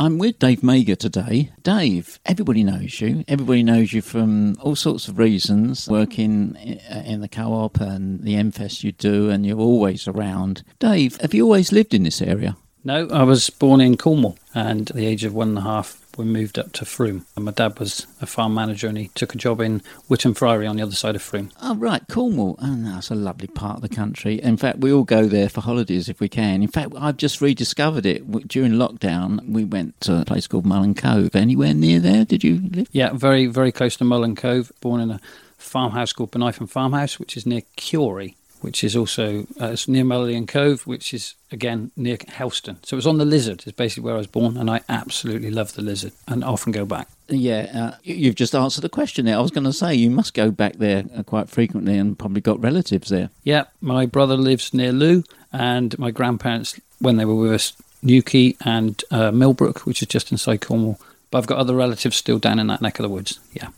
I'm 0.00 0.18
with 0.18 0.38
Dave 0.38 0.60
Mager 0.60 0.96
today. 0.96 1.50
Dave, 1.64 2.20
everybody 2.24 2.62
knows 2.62 3.00
you. 3.00 3.24
Everybody 3.26 3.64
knows 3.64 3.92
you 3.92 4.00
from 4.00 4.54
all 4.60 4.76
sorts 4.76 5.08
of 5.08 5.18
reasons, 5.18 5.88
working 5.88 6.54
in 6.54 7.20
the 7.20 7.26
co 7.26 7.52
op 7.52 7.80
and 7.80 8.22
the 8.22 8.34
MFest 8.34 8.84
you 8.84 8.92
do, 8.92 9.28
and 9.28 9.44
you're 9.44 9.58
always 9.58 10.06
around. 10.06 10.62
Dave, 10.78 11.20
have 11.20 11.34
you 11.34 11.42
always 11.42 11.72
lived 11.72 11.94
in 11.94 12.04
this 12.04 12.22
area? 12.22 12.56
No, 12.84 13.08
I 13.08 13.24
was 13.24 13.50
born 13.50 13.80
in 13.80 13.96
Cornwall, 13.96 14.38
and 14.54 14.88
at 14.88 14.94
the 14.94 15.04
age 15.04 15.24
of 15.24 15.34
one 15.34 15.48
and 15.48 15.58
a 15.58 15.62
half, 15.62 16.07
we 16.18 16.24
moved 16.24 16.58
up 16.58 16.72
to 16.72 16.84
Frome. 16.84 17.24
And 17.36 17.44
my 17.44 17.52
dad 17.52 17.78
was 17.78 18.06
a 18.20 18.26
farm 18.26 18.52
manager 18.52 18.88
and 18.88 18.98
he 18.98 19.08
took 19.14 19.34
a 19.34 19.38
job 19.38 19.60
in 19.60 19.82
Witham 20.08 20.34
Friary 20.34 20.66
on 20.66 20.76
the 20.76 20.82
other 20.82 20.94
side 20.94 21.14
of 21.14 21.22
Frome. 21.22 21.50
Oh, 21.62 21.76
right, 21.76 22.02
Cornwall. 22.10 22.56
Oh, 22.60 22.74
no, 22.74 22.94
that's 22.94 23.10
a 23.10 23.14
lovely 23.14 23.46
part 23.46 23.76
of 23.76 23.82
the 23.82 23.88
country. 23.88 24.42
In 24.42 24.56
fact, 24.56 24.78
we 24.78 24.92
all 24.92 25.04
go 25.04 25.26
there 25.26 25.48
for 25.48 25.60
holidays 25.60 26.08
if 26.08 26.20
we 26.20 26.28
can. 26.28 26.62
In 26.62 26.68
fact, 26.68 26.92
I've 26.98 27.16
just 27.16 27.40
rediscovered 27.40 28.04
it. 28.04 28.48
During 28.48 28.72
lockdown, 28.72 29.48
we 29.48 29.64
went 29.64 30.00
to 30.02 30.20
a 30.20 30.24
place 30.24 30.46
called 30.46 30.66
Mullion 30.66 30.94
Cove. 30.94 31.34
Anywhere 31.34 31.72
near 31.72 32.00
there? 32.00 32.24
Did 32.24 32.42
you 32.44 32.60
live? 32.72 32.88
Yeah, 32.92 33.12
very, 33.12 33.46
very 33.46 33.72
close 33.72 33.96
to 33.96 34.04
Mullion 34.04 34.34
Cove. 34.34 34.72
Born 34.80 35.00
in 35.00 35.10
a 35.10 35.20
farmhouse 35.56 36.12
called 36.12 36.32
Benytham 36.32 36.66
Farmhouse, 36.66 37.18
which 37.18 37.36
is 37.36 37.46
near 37.46 37.62
Cury 37.76 38.36
which 38.60 38.82
is 38.84 38.96
also 38.96 39.46
uh, 39.60 39.76
near 39.86 40.04
Mullion 40.04 40.46
Cove, 40.46 40.86
which 40.86 41.14
is 41.14 41.34
again 41.50 41.90
near 41.96 42.18
Helston. 42.28 42.78
So 42.84 42.94
it 42.94 42.98
was 42.98 43.06
on 43.06 43.18
the 43.18 43.24
Lizard, 43.24 43.64
is 43.66 43.72
basically 43.72 44.04
where 44.04 44.14
I 44.14 44.18
was 44.18 44.26
born, 44.26 44.56
and 44.56 44.70
I 44.70 44.80
absolutely 44.88 45.50
love 45.50 45.74
the 45.74 45.82
Lizard 45.82 46.12
and 46.26 46.44
often 46.44 46.72
go 46.72 46.84
back. 46.84 47.08
Yeah, 47.28 47.70
uh, 47.74 47.96
you've 48.02 48.34
just 48.36 48.54
answered 48.54 48.82
the 48.82 48.88
question 48.88 49.26
there. 49.26 49.36
I 49.36 49.40
was 49.40 49.50
going 49.50 49.64
to 49.64 49.72
say 49.72 49.94
you 49.94 50.10
must 50.10 50.32
go 50.32 50.50
back 50.50 50.76
there 50.76 51.04
uh, 51.14 51.22
quite 51.22 51.50
frequently 51.50 51.98
and 51.98 52.18
probably 52.18 52.40
got 52.40 52.62
relatives 52.62 53.10
there. 53.10 53.30
Yeah, 53.44 53.64
my 53.80 54.06
brother 54.06 54.36
lives 54.36 54.72
near 54.72 54.92
Looe, 54.92 55.24
and 55.52 55.98
my 55.98 56.10
grandparents, 56.10 56.80
when 56.98 57.16
they 57.16 57.24
were 57.24 57.34
with 57.34 57.52
us, 57.52 57.72
Newquay 58.02 58.56
and 58.64 59.02
uh, 59.10 59.30
Millbrook, 59.32 59.80
which 59.80 60.02
is 60.02 60.08
just 60.08 60.32
inside 60.32 60.60
Cornwall. 60.60 61.00
But 61.30 61.38
I've 61.38 61.46
got 61.46 61.58
other 61.58 61.74
relatives 61.74 62.16
still 62.16 62.38
down 62.38 62.58
in 62.58 62.68
that 62.68 62.80
neck 62.80 62.98
of 62.98 63.02
the 63.02 63.08
woods. 63.08 63.38
Yeah. 63.52 63.68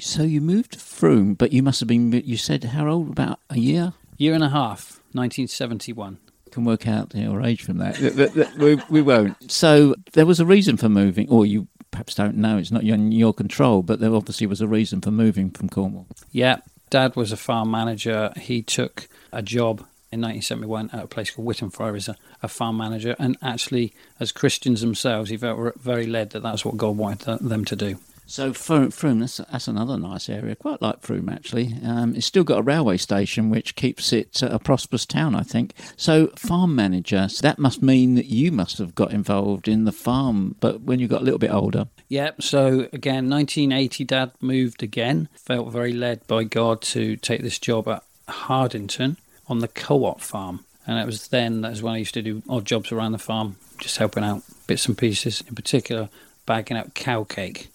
So 0.00 0.22
you 0.22 0.40
moved 0.40 0.72
to 0.72 0.78
Frome, 0.78 1.34
but 1.34 1.52
you 1.52 1.62
must 1.62 1.80
have 1.80 1.88
been, 1.88 2.12
you 2.12 2.36
said, 2.36 2.64
how 2.64 2.88
old? 2.88 3.10
About 3.10 3.38
a 3.48 3.58
year? 3.58 3.92
Year 4.16 4.34
and 4.34 4.44
a 4.44 4.48
half, 4.48 5.00
1971. 5.12 6.18
Can 6.50 6.64
work 6.64 6.86
out 6.86 7.14
your 7.14 7.42
age 7.42 7.62
from 7.62 7.78
that. 7.78 8.54
we, 8.58 8.80
we 8.88 9.02
won't. 9.02 9.50
So 9.50 9.94
there 10.12 10.26
was 10.26 10.40
a 10.40 10.46
reason 10.46 10.76
for 10.76 10.88
moving, 10.88 11.28
or 11.28 11.44
you 11.44 11.68
perhaps 11.90 12.14
don't 12.14 12.36
know. 12.36 12.58
It's 12.58 12.70
not 12.70 12.82
in 12.82 13.12
your 13.12 13.34
control, 13.34 13.82
but 13.82 14.00
there 14.00 14.14
obviously 14.14 14.46
was 14.46 14.60
a 14.60 14.68
reason 14.68 15.00
for 15.00 15.10
moving 15.10 15.50
from 15.50 15.68
Cornwall. 15.68 16.06
Yeah, 16.30 16.58
Dad 16.90 17.16
was 17.16 17.32
a 17.32 17.36
farm 17.36 17.70
manager. 17.70 18.32
He 18.36 18.62
took 18.62 19.08
a 19.32 19.42
job 19.42 19.80
in 20.12 20.20
1971 20.20 20.90
at 20.92 21.04
a 21.04 21.06
place 21.06 21.30
called 21.30 21.74
Friary 21.74 21.96
as 21.96 22.08
a, 22.08 22.16
a, 22.42 22.48
farm 22.48 22.76
manager. 22.76 23.16
And 23.18 23.36
actually, 23.42 23.92
as 24.20 24.30
Christians 24.30 24.80
themselves, 24.80 25.30
he 25.30 25.36
felt 25.36 25.74
very 25.76 26.06
led 26.06 26.30
that 26.30 26.42
that's 26.42 26.64
what 26.64 26.76
God 26.76 26.96
wanted 26.96 27.40
them 27.40 27.64
to 27.64 27.76
do. 27.76 27.98
So 28.28 28.52
Frome, 28.52 28.90
that's, 29.20 29.36
that's, 29.36 29.68
another 29.68 29.96
nice 29.96 30.28
area. 30.28 30.56
Quite 30.56 30.82
like 30.82 31.00
Frome 31.00 31.28
actually. 31.28 31.74
Um, 31.84 32.16
it's 32.16 32.26
still 32.26 32.42
got 32.42 32.58
a 32.58 32.62
railway 32.62 32.96
station, 32.96 33.50
which 33.50 33.76
keeps 33.76 34.12
it 34.12 34.42
a 34.42 34.58
prosperous 34.58 35.06
town, 35.06 35.36
I 35.36 35.42
think. 35.42 35.74
So 35.96 36.28
farm 36.36 36.74
manager, 36.74 37.28
so 37.28 37.42
that 37.42 37.60
must 37.60 37.82
mean 37.82 38.16
that 38.16 38.26
you 38.26 38.50
must 38.50 38.78
have 38.78 38.96
got 38.96 39.12
involved 39.12 39.68
in 39.68 39.84
the 39.84 39.92
farm, 39.92 40.56
but 40.58 40.82
when 40.82 40.98
you 40.98 41.06
got 41.06 41.20
a 41.20 41.24
little 41.24 41.38
bit 41.38 41.52
older. 41.52 41.86
Yep. 42.08 42.42
So 42.42 42.88
again, 42.92 43.30
1980, 43.30 44.04
Dad 44.04 44.32
moved 44.40 44.82
again. 44.82 45.28
Felt 45.34 45.72
very 45.72 45.92
led 45.92 46.26
by 46.26 46.44
God 46.44 46.82
to 46.82 47.16
take 47.16 47.42
this 47.42 47.60
job 47.60 47.86
at 47.86 48.02
Hardington 48.28 49.16
on 49.46 49.60
the 49.60 49.68
co-op 49.68 50.20
farm, 50.20 50.64
and 50.84 50.98
it 50.98 51.06
was 51.06 51.28
then 51.28 51.60
that 51.60 51.70
was 51.70 51.82
when 51.82 51.94
I 51.94 51.98
used 51.98 52.14
to 52.14 52.22
do 52.22 52.42
odd 52.48 52.64
jobs 52.64 52.90
around 52.90 53.12
the 53.12 53.18
farm, 53.18 53.56
just 53.78 53.98
helping 53.98 54.24
out 54.24 54.42
bits 54.66 54.86
and 54.86 54.98
pieces. 54.98 55.44
In 55.48 55.54
particular, 55.54 56.08
bagging 56.44 56.76
out 56.76 56.94
cow 56.94 57.22
cake 57.22 57.68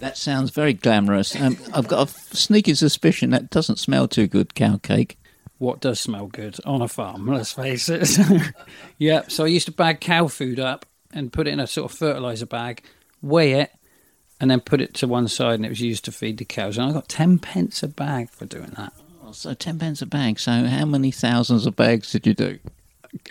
that 0.00 0.16
sounds 0.16 0.50
very 0.50 0.72
glamorous. 0.72 1.34
Um, 1.36 1.56
I've 1.72 1.88
got 1.88 2.08
a 2.08 2.36
sneaky 2.36 2.74
suspicion 2.74 3.30
that 3.30 3.50
doesn't 3.50 3.78
smell 3.78 4.08
too 4.08 4.26
good, 4.26 4.54
cow 4.54 4.78
cake. 4.78 5.18
What 5.58 5.80
does 5.80 6.00
smell 6.00 6.26
good 6.26 6.58
on 6.64 6.82
a 6.82 6.88
farm, 6.88 7.26
let's 7.26 7.52
face 7.52 7.88
it. 7.88 8.18
yeah, 8.98 9.22
so 9.28 9.44
I 9.44 9.48
used 9.48 9.66
to 9.66 9.72
bag 9.72 10.00
cow 10.00 10.26
food 10.28 10.60
up 10.60 10.84
and 11.12 11.32
put 11.32 11.48
it 11.48 11.52
in 11.52 11.60
a 11.60 11.66
sort 11.66 11.90
of 11.90 11.96
fertiliser 11.96 12.46
bag, 12.46 12.82
weigh 13.22 13.52
it, 13.52 13.72
and 14.38 14.50
then 14.50 14.60
put 14.60 14.82
it 14.82 14.92
to 14.94 15.08
one 15.08 15.28
side, 15.28 15.54
and 15.54 15.64
it 15.64 15.70
was 15.70 15.80
used 15.80 16.04
to 16.04 16.12
feed 16.12 16.36
the 16.36 16.44
cows. 16.44 16.76
And 16.76 16.90
I 16.90 16.92
got 16.92 17.08
10 17.08 17.38
pence 17.38 17.82
a 17.82 17.88
bag 17.88 18.28
for 18.28 18.44
doing 18.44 18.74
that. 18.76 18.92
Oh, 19.24 19.32
so 19.32 19.54
10 19.54 19.78
pence 19.78 20.02
a 20.02 20.06
bag. 20.06 20.38
So 20.38 20.50
how 20.52 20.84
many 20.84 21.10
thousands 21.10 21.66
of 21.66 21.74
bags 21.74 22.12
did 22.12 22.26
you 22.26 22.34
do? 22.34 22.58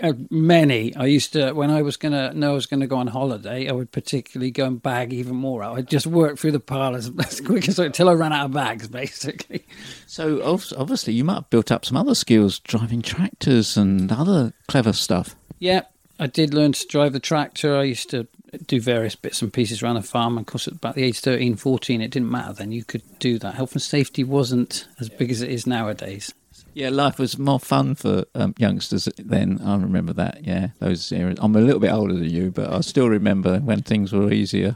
Uh, 0.02 0.14
many. 0.30 0.96
I 0.96 1.06
used 1.06 1.34
to 1.34 1.54
when 1.54 1.70
I 1.70 1.82
was 1.82 1.98
gonna 1.98 2.34
know 2.34 2.52
I 2.52 2.54
was 2.54 2.66
gonna 2.66 2.88
go 2.88 2.98
on 2.98 3.08
holiday. 3.08 3.68
I 3.70 3.72
would 3.72 3.92
particularly 3.92 4.52
go 4.52 4.66
and 4.66 4.82
bag 4.82 5.14
even 5.14 5.36
more 5.36 5.64
out. 5.64 5.78
I'd 5.78 5.90
just 5.90 6.08
work 6.08 6.38
through 6.38 6.52
the 6.52 6.60
pile 6.60 6.96
as, 6.96 7.12
as 7.20 7.42
quick 7.42 7.68
as 7.68 7.80
until 7.80 8.10
I 8.10 8.14
ran 8.14 8.34
out 8.34 8.46
of 8.46 8.52
bags, 8.52 8.88
basically. 8.90 9.66
So 10.08 10.44
obviously, 10.78 11.14
you 11.14 11.24
might 11.24 11.36
have 11.36 11.50
built 11.50 11.72
up 11.72 11.86
some 11.86 11.98
other 11.98 12.16
skills, 12.16 12.60
driving 12.60 13.02
tractors 13.02 13.78
and 13.78 14.12
other 14.12 14.54
clever 14.68 14.94
stuff. 14.94 15.36
Yeah, 15.60 15.82
I 16.20 16.28
did 16.28 16.54
learn 16.54 16.74
to 16.74 16.88
drive 16.88 17.14
the 17.14 17.20
tractor. 17.20 17.76
I 17.76 17.84
used 17.84 18.10
to 18.12 18.28
do 18.68 18.80
various 18.80 19.16
bits 19.16 19.42
and 19.42 19.52
pieces 19.52 19.84
around 19.84 19.96
the 19.96 20.04
farm. 20.04 20.38
And 20.38 20.48
of 20.48 20.52
course, 20.52 20.68
at 20.68 20.76
about 20.76 20.96
the 20.96 21.04
age 21.04 21.20
13, 21.20 21.56
14, 21.56 22.02
it 22.02 22.12
didn't 22.12 22.32
matter 22.32 22.54
then. 22.54 22.72
You 22.72 22.84
could 22.84 23.04
do 23.20 23.38
that. 23.40 23.56
Health 23.56 23.74
and 23.74 23.82
safety 23.82 24.24
wasn't 24.24 24.88
as 25.00 25.10
big 25.10 25.32
as 25.32 25.42
it 25.42 25.50
is 25.50 25.68
nowadays. 25.68 26.34
Yeah, 26.76 26.90
life 26.90 27.20
was 27.20 27.40
more 27.40 27.60
fun 27.60 27.96
for 27.96 28.26
um, 28.36 28.54
youngsters 28.58 29.08
then. 29.18 29.62
I 29.64 29.78
remember 29.78 30.12
that. 30.12 30.44
Yeah, 30.44 30.68
those. 30.80 31.10
I'm 31.14 31.56
a 31.56 31.62
little 31.62 31.80
bit 31.80 31.94
older 31.94 32.14
than 32.14 32.30
you, 32.30 32.52
but 32.52 32.72
I 32.72 32.82
still 32.82 33.08
remember 33.08 33.60
when 33.60 33.82
things 33.82 34.12
were 34.12 34.30
easier. 34.30 34.76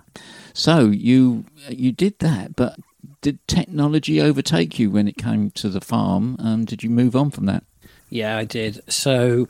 So 0.53 0.85
you 0.85 1.43
you 1.67 1.91
did 1.91 2.17
that, 2.19 2.55
but 2.55 2.79
did 3.21 3.45
technology 3.49 4.21
overtake 4.21 4.79
you 4.79 4.89
when 4.89 5.09
it 5.09 5.17
came 5.17 5.51
to 5.51 5.67
the 5.67 5.81
farm? 5.81 6.37
Um, 6.39 6.63
did 6.63 6.83
you 6.83 6.89
move 6.89 7.17
on 7.17 7.31
from 7.31 7.47
that? 7.47 7.65
Yeah, 8.09 8.37
I 8.37 8.45
did. 8.45 8.81
So 8.89 9.49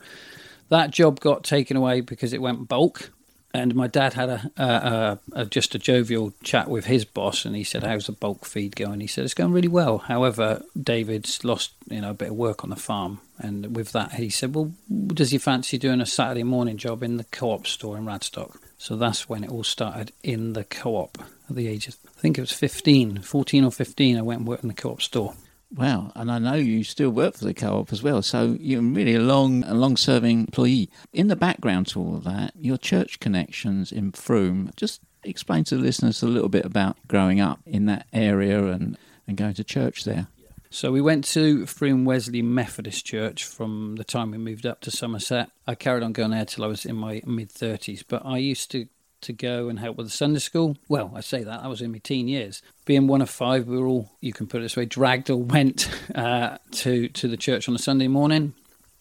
that 0.70 0.90
job 0.90 1.20
got 1.20 1.44
taken 1.44 1.76
away 1.76 2.00
because 2.00 2.32
it 2.32 2.42
went 2.42 2.66
bulk 2.66 3.12
and 3.52 3.74
my 3.74 3.86
dad 3.86 4.14
had 4.14 4.28
a, 4.28 4.50
a, 4.56 5.18
a, 5.32 5.44
just 5.46 5.74
a 5.74 5.78
jovial 5.78 6.32
chat 6.42 6.68
with 6.68 6.86
his 6.86 7.04
boss, 7.04 7.44
and 7.44 7.56
he 7.56 7.64
said, 7.64 7.82
"How's 7.82 8.06
the 8.06 8.12
bulk 8.12 8.44
feed 8.44 8.76
going?" 8.76 9.00
He 9.00 9.06
said, 9.06 9.24
"It's 9.24 9.34
going 9.34 9.52
really 9.52 9.68
well." 9.68 9.98
However, 9.98 10.62
David's 10.80 11.44
lost 11.44 11.72
you 11.88 12.00
know 12.00 12.10
a 12.10 12.14
bit 12.14 12.28
of 12.28 12.36
work 12.36 12.62
on 12.62 12.70
the 12.70 12.76
farm, 12.76 13.20
and 13.38 13.74
with 13.74 13.92
that, 13.92 14.12
he 14.14 14.30
said, 14.30 14.54
"Well, 14.54 14.72
does 15.08 15.30
he 15.30 15.38
fancy 15.38 15.78
doing 15.78 16.00
a 16.00 16.06
Saturday 16.06 16.44
morning 16.44 16.76
job 16.76 17.02
in 17.02 17.16
the 17.16 17.24
co-op 17.24 17.66
store 17.66 17.96
in 17.96 18.06
Radstock?" 18.06 18.60
So 18.78 18.96
that's 18.96 19.28
when 19.28 19.44
it 19.44 19.50
all 19.50 19.64
started 19.64 20.12
in 20.22 20.54
the 20.54 20.64
co-op 20.64 21.18
at 21.48 21.56
the 21.56 21.68
age 21.68 21.88
of 21.88 21.96
I 22.16 22.20
think 22.20 22.38
it 22.38 22.42
was 22.42 22.52
15, 22.52 23.22
14 23.22 23.64
or 23.64 23.72
15. 23.72 24.16
I 24.16 24.22
went 24.22 24.40
and 24.40 24.48
worked 24.48 24.62
in 24.62 24.68
the 24.68 24.74
co-op 24.74 25.02
store. 25.02 25.34
Wow, 25.72 26.10
and 26.16 26.32
I 26.32 26.38
know 26.38 26.54
you 26.54 26.82
still 26.82 27.10
work 27.10 27.36
for 27.36 27.44
the 27.44 27.54
co-op 27.54 27.92
as 27.92 28.02
well, 28.02 28.22
so 28.22 28.56
you're 28.58 28.82
really 28.82 29.14
a 29.14 29.20
long, 29.20 29.62
a 29.64 29.74
long-serving 29.74 30.40
employee. 30.40 30.90
In 31.12 31.28
the 31.28 31.36
background 31.36 31.86
to 31.88 32.00
all 32.00 32.16
of 32.16 32.24
that, 32.24 32.54
your 32.56 32.76
church 32.76 33.20
connections 33.20 33.92
in 33.92 34.10
Frome. 34.12 34.72
Just 34.74 35.00
explain 35.22 35.62
to 35.64 35.76
the 35.76 35.82
listeners 35.82 36.22
a 36.22 36.26
little 36.26 36.48
bit 36.48 36.64
about 36.64 36.96
growing 37.06 37.40
up 37.40 37.60
in 37.66 37.86
that 37.86 38.06
area 38.12 38.66
and, 38.66 38.98
and 39.28 39.36
going 39.36 39.54
to 39.54 39.64
church 39.64 40.04
there. 40.04 40.26
So 40.70 40.92
we 40.92 41.00
went 41.00 41.24
to 41.26 41.66
Frome 41.66 42.04
Wesley 42.04 42.42
Methodist 42.42 43.04
Church 43.04 43.44
from 43.44 43.96
the 43.96 44.04
time 44.04 44.30
we 44.30 44.38
moved 44.38 44.66
up 44.66 44.80
to 44.82 44.90
Somerset. 44.90 45.50
I 45.66 45.74
carried 45.74 46.04
on 46.04 46.12
going 46.12 46.30
there 46.30 46.44
till 46.44 46.64
I 46.64 46.68
was 46.68 46.84
in 46.84 46.96
my 46.96 47.22
mid 47.26 47.50
30s, 47.50 48.04
but 48.06 48.24
I 48.24 48.38
used 48.38 48.70
to 48.72 48.86
to 49.22 49.32
go 49.32 49.68
and 49.68 49.78
help 49.78 49.96
with 49.96 50.06
the 50.06 50.12
Sunday 50.12 50.38
school. 50.38 50.76
Well, 50.88 51.12
I 51.14 51.20
say 51.20 51.42
that, 51.42 51.62
I 51.62 51.68
was 51.68 51.82
in 51.82 51.92
my 51.92 51.98
teen 51.98 52.28
years. 52.28 52.62
Being 52.84 53.06
one 53.06 53.22
of 53.22 53.30
five, 53.30 53.66
we 53.66 53.78
were 53.78 53.86
all, 53.86 54.10
you 54.20 54.32
can 54.32 54.46
put 54.46 54.58
it 54.58 54.62
this 54.62 54.76
way, 54.76 54.84
dragged 54.84 55.30
or 55.30 55.36
went 55.36 55.90
uh, 56.14 56.58
to, 56.72 57.08
to 57.08 57.28
the 57.28 57.36
church 57.36 57.68
on 57.68 57.74
a 57.74 57.78
Sunday 57.78 58.08
morning. 58.08 58.54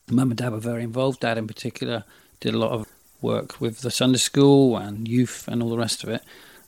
Mum 0.09 0.31
and 0.31 0.37
dad 0.37 0.51
were 0.51 0.59
very 0.59 0.83
involved. 0.83 1.19
Dad, 1.19 1.37
in 1.37 1.47
particular, 1.47 2.03
did 2.39 2.53
a 2.53 2.57
lot 2.57 2.71
of 2.71 2.87
work 3.21 3.59
with 3.59 3.81
the 3.81 3.91
Sunday 3.91 4.17
school 4.17 4.77
and 4.77 5.07
youth 5.07 5.47
and 5.47 5.61
all 5.61 5.69
the 5.69 5.77
rest 5.77 6.03
of 6.03 6.09
it. 6.09 6.23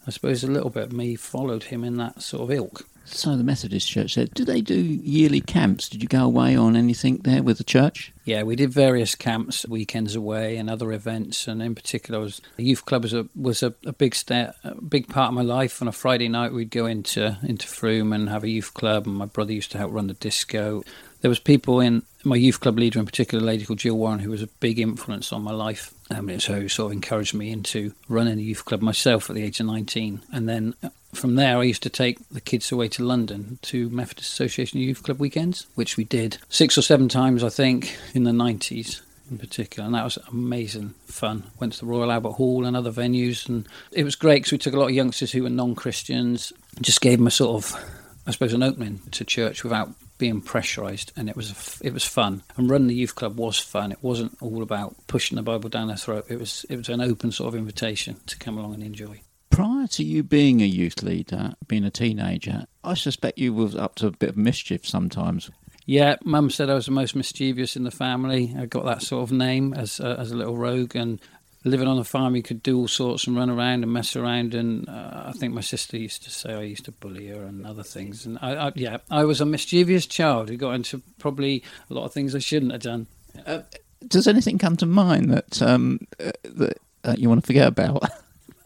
I 0.06 0.12
suppose 0.12 0.44
a 0.44 0.48
little 0.48 0.70
bit 0.70 0.84
of 0.84 0.94
me 0.94 1.16
followed 1.16 1.64
him 1.64 1.84
in 1.84 1.98
that 1.98 2.22
sort 2.22 2.44
of 2.44 2.52
ilk. 2.52 2.88
So 3.06 3.36
the 3.36 3.44
Methodist 3.44 3.90
Church 3.90 4.14
said, 4.14 4.34
do 4.34 4.46
they 4.46 4.62
do 4.62 4.76
yearly 4.76 5.42
camps? 5.42 5.90
Did 5.90 6.02
you 6.02 6.08
go 6.08 6.24
away 6.24 6.56
on 6.56 6.76
anything 6.76 7.18
there 7.18 7.44
with 7.44 7.58
the 7.58 7.64
church? 7.64 8.14
Yeah, 8.24 8.44
we 8.44 8.56
did 8.56 8.72
various 8.72 9.16
camps, 9.16 9.68
weekends 9.68 10.16
away, 10.16 10.58
and 10.58 10.70
other 10.70 10.92
events. 10.92 11.48
And 11.48 11.62
in 11.62 11.76
particular, 11.76 12.20
was 12.20 12.42
the 12.56 12.64
youth 12.64 12.86
club 12.86 13.04
was 13.04 13.14
a 13.14 13.28
was 13.36 13.64
a, 13.64 13.74
a 13.86 13.92
big 13.92 14.16
sta- 14.16 14.54
a 14.64 14.82
big 14.82 15.08
part 15.10 15.30
of 15.30 15.34
my 15.34 15.42
life. 15.42 15.82
On 15.82 15.88
a 15.88 15.92
Friday 15.92 16.30
night, 16.30 16.54
we'd 16.54 16.70
go 16.70 16.86
into 16.86 17.38
into 17.44 17.68
Frome 17.68 18.14
and 18.14 18.30
have 18.30 18.44
a 18.44 18.50
youth 18.50 18.74
club. 18.74 19.08
And 19.08 19.16
my 19.16 19.26
brother 19.26 19.54
used 19.54 19.72
to 19.72 19.78
help 19.78 19.92
run 19.92 20.08
the 20.08 20.14
disco. 20.14 20.84
There 21.22 21.30
was 21.30 21.40
people 21.40 21.80
in 21.80 22.04
my 22.24 22.36
youth 22.36 22.60
club 22.60 22.78
leader, 22.78 23.00
in 23.00 23.06
particular, 23.06 23.44
a 23.44 23.48
lady 23.48 23.66
called 23.66 23.80
Jill 23.80 23.98
Warren, 23.98 24.20
who 24.20 24.32
was 24.32 24.42
a 24.42 24.48
big 24.48 24.80
influence 24.80 25.32
on 25.34 25.44
my 25.44 25.52
life. 25.52 25.94
Um, 26.10 26.40
so 26.40 26.68
sort 26.68 26.88
of 26.88 26.92
encouraged 26.94 27.34
me 27.34 27.52
into 27.52 27.94
running 28.10 28.40
a 28.40 28.42
youth 28.42 28.66
club 28.66 28.82
myself 28.82 29.30
at 29.30 29.36
the 29.36 29.44
age 29.44 29.60
of 29.60 29.68
19. 29.68 30.22
And 30.32 30.50
then 30.50 30.76
from 31.14 31.36
there, 31.36 31.58
I 31.58 31.64
used 31.64 31.84
to 31.84 31.90
take 31.90 32.18
the 32.30 32.42
kids 32.42 32.72
away 32.72 32.88
to 32.90 33.04
London 33.04 33.60
to 33.64 33.90
Methodist 33.90 34.32
Association 34.32 34.80
Youth 34.80 35.04
Club 35.04 35.20
weekends, 35.20 35.68
which 35.76 35.98
we 35.98 36.04
did 36.04 36.38
six 36.50 36.78
or 36.78 36.82
seven 36.82 37.10
times, 37.10 37.44
I 37.44 37.50
think, 37.50 37.98
in 38.14 38.24
the 38.24 38.32
90s. 38.32 39.02
in 39.30 39.38
particular, 39.38 39.86
and 39.86 39.96
that 39.96 40.04
was 40.04 40.18
amazing 40.30 40.94
fun. 41.06 41.44
Went 41.60 41.74
to 41.74 41.80
the 41.80 41.86
Royal 41.86 42.12
Albert 42.12 42.34
Hall 42.34 42.66
and 42.66 42.76
other 42.76 42.92
venues, 42.92 43.48
and 43.48 43.68
it 43.92 44.04
was 44.04 44.16
great 44.16 44.40
because 44.40 44.52
we 44.52 44.58
took 44.58 44.74
a 44.74 44.80
lot 44.80 44.90
of 44.90 44.96
youngsters 44.96 45.32
who 45.32 45.44
were 45.44 45.50
non-Christians, 45.50 46.52
just 46.82 47.02
gave 47.02 47.18
them 47.18 47.28
a 47.28 47.32
sort 47.32 47.64
of, 47.64 47.94
I 48.28 48.32
suppose, 48.32 48.54
an 48.54 48.62
opening 48.62 49.00
to 49.12 49.24
church 49.24 49.64
without 49.64 49.90
being 50.18 50.42
pressurised, 50.42 51.12
and 51.16 51.30
it 51.30 51.36
was 51.36 51.80
it 51.82 51.94
was 51.94 52.06
fun. 52.06 52.44
And 52.58 52.70
running 52.70 52.88
the 52.88 52.96
youth 52.96 53.16
club 53.16 53.38
was 53.38 53.58
fun. 53.58 53.92
It 53.92 54.04
wasn't 54.04 54.38
all 54.42 54.62
about 54.62 54.96
pushing 55.08 55.38
the 55.38 55.42
Bible 55.42 55.70
down 55.70 55.88
their 55.88 55.98
throat. 55.98 56.26
It 56.30 56.38
was 56.38 56.66
it 56.70 56.76
was 56.76 56.90
an 56.90 57.02
open 57.02 57.32
sort 57.32 57.48
of 57.48 57.60
invitation 57.60 58.18
to 58.28 58.38
come 58.38 58.58
along 58.58 58.76
and 58.76 58.84
enjoy. 58.84 59.22
Prior 59.52 59.86
to 59.88 60.04
you 60.04 60.24
being 60.24 60.62
a 60.62 60.66
youth 60.66 61.04
leader, 61.04 61.54
being 61.68 61.84
a 61.84 61.92
teenager, 61.92 62.66
I 62.84 62.96
suspect 62.96 63.38
you 63.38 63.54
was 63.54 63.76
up 63.76 63.96
to 63.96 64.08
a 64.08 64.12
bit 64.12 64.30
of 64.30 64.38
mischief 64.38 64.88
sometimes. 64.88 65.52
Yeah, 65.86 66.16
Mum 66.24 66.50
said 66.50 66.70
I 66.70 66.76
was 66.76 66.86
the 66.86 66.92
most 66.92 67.16
mischievous 67.16 67.76
in 67.76 67.84
the 67.84 67.92
family. 67.92 68.56
I 68.58 68.66
got 68.66 68.86
that 68.86 69.02
sort 69.02 69.24
of 69.24 69.32
name 69.32 69.74
as 69.74 70.00
uh, 70.00 70.16
as 70.18 70.32
a 70.32 70.38
little 70.38 70.56
rogue, 70.56 70.96
and 70.96 71.20
living 71.64 71.88
on 71.88 72.00
a 72.00 72.04
farm, 72.04 72.36
you 72.36 72.44
could 72.44 72.64
do 72.64 72.78
all 72.78 72.88
sorts 72.88 73.28
and 73.28 73.36
run 73.36 73.50
around 73.50 73.84
and 73.84 73.92
mess 73.92 74.16
around. 74.16 74.54
And 74.54 74.88
uh, 74.88 75.24
I 75.28 75.32
think 75.34 75.54
my 75.54 75.62
sister 75.62 75.98
used 75.98 76.24
to 76.24 76.30
say 76.30 76.54
I 76.54 76.62
used 76.62 76.86
to 76.86 76.92
bully 76.92 77.28
her 77.28 77.44
and 77.44 77.66
other 77.66 77.84
things. 77.84 78.26
And 78.26 78.40
I, 78.42 78.68
I, 78.68 78.72
yeah, 78.76 78.98
I 79.10 79.26
was 79.26 79.42
a 79.42 79.46
mischievous 79.46 80.06
child 80.06 80.50
who 80.50 80.58
got 80.58 80.72
into 80.72 81.02
probably 81.20 81.64
a 81.90 81.94
lot 81.94 82.06
of 82.06 82.14
things 82.14 82.36
I 82.36 82.40
shouldn't 82.40 82.72
have 82.72 82.82
done. 82.82 83.08
Uh, 83.46 83.62
does 84.08 84.28
anything 84.28 84.58
come 84.58 84.78
to 84.78 84.86
mind 84.86 85.32
that 85.32 85.62
um, 85.62 86.00
uh, 86.20 86.32
that 86.44 86.78
uh, 87.04 87.16
you 87.18 87.30
want 87.30 87.42
to 87.42 87.48
forget 87.48 87.68
about? 87.68 88.04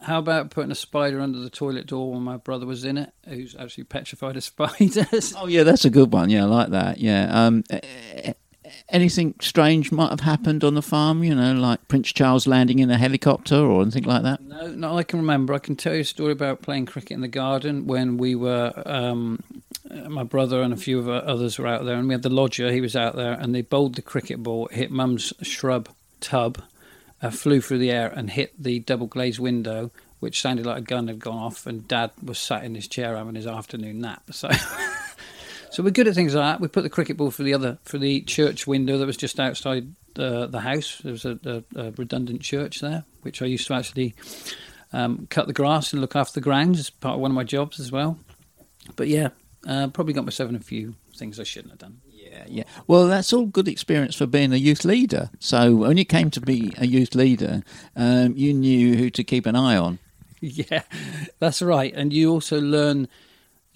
How 0.06 0.20
about 0.20 0.50
putting 0.50 0.70
a 0.70 0.76
spider 0.76 1.20
under 1.20 1.40
the 1.40 1.50
toilet 1.50 1.86
door 1.86 2.12
when 2.12 2.22
my 2.22 2.36
brother 2.36 2.64
was 2.64 2.84
in 2.84 2.96
it, 2.96 3.12
who's 3.26 3.56
actually 3.56 3.84
petrified 3.84 4.36
of 4.36 4.44
spiders? 4.44 5.34
Oh 5.36 5.48
yeah, 5.48 5.64
that's 5.64 5.84
a 5.84 5.90
good 5.90 6.12
one. 6.12 6.30
Yeah, 6.30 6.44
I 6.44 6.46
like 6.46 6.68
that. 6.70 6.98
Yeah. 6.98 7.28
Um, 7.28 7.64
anything 8.88 9.34
strange 9.40 9.90
might 9.90 10.10
have 10.10 10.20
happened 10.20 10.62
on 10.62 10.74
the 10.74 10.82
farm? 10.82 11.24
You 11.24 11.34
know, 11.34 11.54
like 11.54 11.88
Prince 11.88 12.12
Charles 12.12 12.46
landing 12.46 12.78
in 12.78 12.88
a 12.88 12.98
helicopter 12.98 13.56
or 13.56 13.82
anything 13.82 14.04
like 14.04 14.22
that? 14.22 14.40
No, 14.42 14.68
not 14.68 14.96
I 14.96 15.02
can 15.02 15.18
remember. 15.18 15.54
I 15.54 15.58
can 15.58 15.74
tell 15.74 15.94
you 15.94 16.02
a 16.02 16.04
story 16.04 16.30
about 16.30 16.62
playing 16.62 16.86
cricket 16.86 17.12
in 17.12 17.20
the 17.20 17.28
garden 17.28 17.88
when 17.88 18.16
we 18.16 18.36
were. 18.36 18.72
Um, 18.86 19.42
my 20.08 20.22
brother 20.22 20.62
and 20.62 20.72
a 20.72 20.76
few 20.76 21.00
of 21.00 21.08
others 21.08 21.58
were 21.58 21.66
out 21.66 21.84
there, 21.84 21.96
and 21.96 22.06
we 22.06 22.14
had 22.14 22.22
the 22.22 22.30
lodger. 22.30 22.70
He 22.70 22.80
was 22.80 22.94
out 22.94 23.16
there, 23.16 23.32
and 23.32 23.52
they 23.54 23.62
bowled 23.62 23.96
the 23.96 24.02
cricket 24.02 24.40
ball, 24.42 24.68
hit 24.70 24.92
Mum's 24.92 25.32
shrub 25.42 25.88
tub, 26.20 26.62
uh, 27.22 27.30
flew 27.30 27.60
through 27.60 27.78
the 27.78 27.90
air 27.90 28.08
and 28.08 28.30
hit 28.30 28.52
the 28.62 28.80
double 28.80 29.06
glazed 29.06 29.38
window, 29.38 29.90
which 30.20 30.40
sounded 30.40 30.66
like 30.66 30.78
a 30.78 30.82
gun 30.82 31.08
had 31.08 31.18
gone 31.18 31.38
off. 31.38 31.66
And 31.66 31.86
Dad 31.86 32.10
was 32.22 32.38
sat 32.38 32.64
in 32.64 32.74
his 32.74 32.88
chair 32.88 33.16
having 33.16 33.34
his 33.34 33.46
afternoon 33.46 34.00
nap. 34.00 34.22
So, 34.32 34.50
so 35.70 35.82
we're 35.82 35.90
good 35.90 36.08
at 36.08 36.14
things 36.14 36.34
like 36.34 36.44
that. 36.44 36.60
We 36.60 36.68
put 36.68 36.82
the 36.82 36.90
cricket 36.90 37.16
ball 37.16 37.30
for 37.30 37.42
the 37.42 37.52
other 37.52 37.78
for 37.84 37.98
the 37.98 38.22
church 38.22 38.66
window 38.66 38.96
that 38.98 39.06
was 39.06 39.16
just 39.16 39.38
outside 39.38 39.94
uh, 40.18 40.46
the 40.46 40.60
house. 40.60 41.00
There 41.02 41.12
was 41.12 41.24
a, 41.24 41.38
a, 41.44 41.80
a, 41.80 41.90
redundant 41.92 42.40
church 42.40 42.80
there, 42.80 43.04
which 43.22 43.42
I 43.42 43.46
used 43.46 43.66
to 43.66 43.74
actually 43.74 44.14
um, 44.92 45.26
cut 45.28 45.46
the 45.46 45.52
grass 45.52 45.92
and 45.92 46.00
look 46.00 46.16
after 46.16 46.34
the 46.34 46.44
grounds 46.44 46.78
as 46.78 46.88
part 46.88 47.16
of 47.16 47.20
one 47.20 47.30
of 47.30 47.34
my 47.34 47.44
jobs 47.44 47.78
as 47.78 47.92
well. 47.92 48.18
But 48.94 49.08
yeah, 49.08 49.30
uh, 49.68 49.88
probably 49.88 50.14
got 50.14 50.24
myself 50.24 50.48
in 50.48 50.56
a 50.56 50.60
few 50.60 50.94
things 51.14 51.40
I 51.40 51.44
shouldn't 51.44 51.72
have 51.72 51.80
done 51.80 52.00
yeah. 52.48 52.64
Well, 52.86 53.06
that's 53.06 53.32
all 53.32 53.46
good 53.46 53.68
experience 53.68 54.14
for 54.14 54.26
being 54.26 54.52
a 54.52 54.56
youth 54.56 54.84
leader. 54.84 55.30
So 55.38 55.74
when 55.74 55.96
you 55.96 56.04
came 56.04 56.30
to 56.32 56.40
be 56.40 56.72
a 56.78 56.86
youth 56.86 57.14
leader, 57.14 57.62
um, 57.94 58.34
you 58.36 58.52
knew 58.52 58.96
who 58.96 59.10
to 59.10 59.24
keep 59.24 59.46
an 59.46 59.56
eye 59.56 59.76
on. 59.76 59.98
Yeah, 60.38 60.82
that's 61.38 61.62
right. 61.62 61.92
And 61.94 62.12
you 62.12 62.30
also 62.30 62.60
learn 62.60 63.08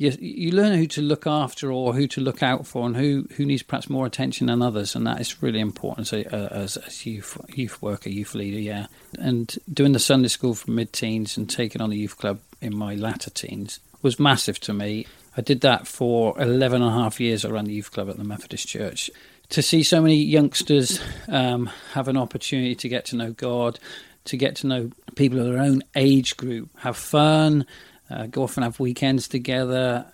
you, 0.01 0.17
you 0.19 0.53
learn 0.53 0.79
who 0.79 0.87
to 0.87 1.03
look 1.03 1.27
after 1.27 1.71
or 1.71 1.93
who 1.93 2.07
to 2.09 2.23
look 2.23 2.43
out 2.43 2.67
for 2.67 2.87
and 2.87 2.97
who, 2.97 3.29
who 3.37 3.45
needs 3.45 3.63
perhaps 3.63 3.91
more 3.91 4.07
attention 4.07 4.47
than 4.47 4.63
others. 4.63 4.95
And 4.95 5.07
that 5.07 5.21
is 5.21 5.43
really 5.43 5.61
important 5.61 6.11
as 6.11 6.25
a, 6.25 6.55
as, 6.55 6.77
as 6.79 7.05
youth, 7.05 7.37
youth 7.55 7.83
worker, 7.83 8.09
youth 8.09 8.35
leader, 8.35 8.59
yeah. 8.59 8.87
And 9.19 9.55
doing 9.71 9.93
the 9.93 9.99
Sunday 9.99 10.29
school 10.29 10.55
from 10.55 10.77
mid 10.77 10.95
teens 10.95 11.37
and 11.37 11.51
taking 11.51 11.83
on 11.83 11.91
the 11.91 11.99
youth 11.99 12.17
club 12.17 12.41
in 12.63 12.75
my 12.75 12.95
latter 12.95 13.29
teens 13.29 13.79
was 14.01 14.19
massive 14.19 14.59
to 14.61 14.73
me. 14.73 15.07
I 15.37 15.41
did 15.41 15.61
that 15.61 15.87
for 15.87 16.41
11 16.41 16.83
and 16.83 16.91
a 16.91 16.95
half 16.95 17.21
years. 17.21 17.45
I 17.45 17.51
ran 17.51 17.67
the 17.67 17.73
youth 17.73 17.93
club 17.93 18.11
at 18.11 18.17
the 18.17 18.25
Methodist 18.25 18.67
Church. 18.67 19.11
To 19.51 19.63
see 19.63 19.83
so 19.83 20.01
many 20.01 20.17
youngsters 20.17 21.01
um, 21.29 21.67
have 21.93 22.09
an 22.09 22.17
opportunity 22.17 22.75
to 22.77 22.89
get 22.89 23.05
to 23.07 23.17
know 23.17 23.33
God, 23.33 23.79
to 24.25 24.37
get 24.37 24.57
to 24.57 24.67
know 24.67 24.91
people 25.17 25.39
of 25.39 25.47
their 25.47 25.59
own 25.59 25.83
age 25.95 26.37
group, 26.37 26.71
have 26.79 26.97
fun, 26.97 27.67
uh, 28.11 28.27
go 28.27 28.45
off 28.45 28.57
and 28.57 28.65
have 28.65 28.81
weekends 28.81 29.29
together, 29.29 30.07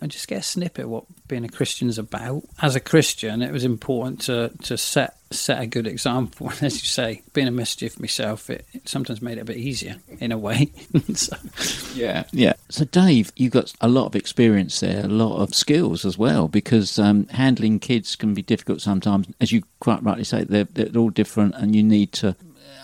and 0.00 0.10
just 0.10 0.28
get 0.28 0.38
a 0.38 0.42
snippet 0.42 0.84
of 0.84 0.90
what 0.90 1.04
being 1.28 1.44
a 1.44 1.48
Christian 1.48 1.88
is 1.88 1.98
about. 1.98 2.42
As 2.60 2.76
a 2.76 2.80
Christian, 2.80 3.42
it 3.42 3.52
was 3.52 3.64
important 3.64 4.22
to, 4.22 4.50
to 4.64 4.76
set 4.76 5.16
set 5.30 5.60
a 5.60 5.66
good 5.66 5.86
example. 5.86 6.48
And 6.54 6.62
as 6.62 6.74
you 6.74 6.86
say, 6.86 7.22
being 7.32 7.48
a 7.48 7.50
mischief 7.50 7.98
myself, 7.98 8.48
it, 8.48 8.66
it 8.72 8.88
sometimes 8.88 9.20
made 9.20 9.38
it 9.38 9.42
a 9.42 9.44
bit 9.44 9.56
easier 9.56 9.96
in 10.20 10.30
a 10.30 10.38
way. 10.38 10.70
so. 11.14 11.36
Yeah, 11.94 12.24
yeah. 12.30 12.52
So, 12.68 12.84
Dave, 12.84 13.32
you've 13.36 13.52
got 13.52 13.72
a 13.80 13.88
lot 13.88 14.06
of 14.06 14.14
experience 14.14 14.78
there, 14.80 15.04
a 15.04 15.08
lot 15.08 15.38
of 15.38 15.54
skills 15.54 16.04
as 16.04 16.16
well, 16.16 16.48
because 16.48 16.98
um, 16.98 17.26
handling 17.28 17.80
kids 17.80 18.14
can 18.14 18.34
be 18.34 18.42
difficult 18.42 18.80
sometimes. 18.80 19.26
As 19.40 19.50
you 19.50 19.64
quite 19.80 20.02
rightly 20.02 20.24
say, 20.24 20.44
they're, 20.44 20.64
they're 20.64 20.96
all 20.96 21.10
different, 21.10 21.54
and 21.56 21.74
you 21.74 21.82
need 21.82 22.12
to 22.12 22.36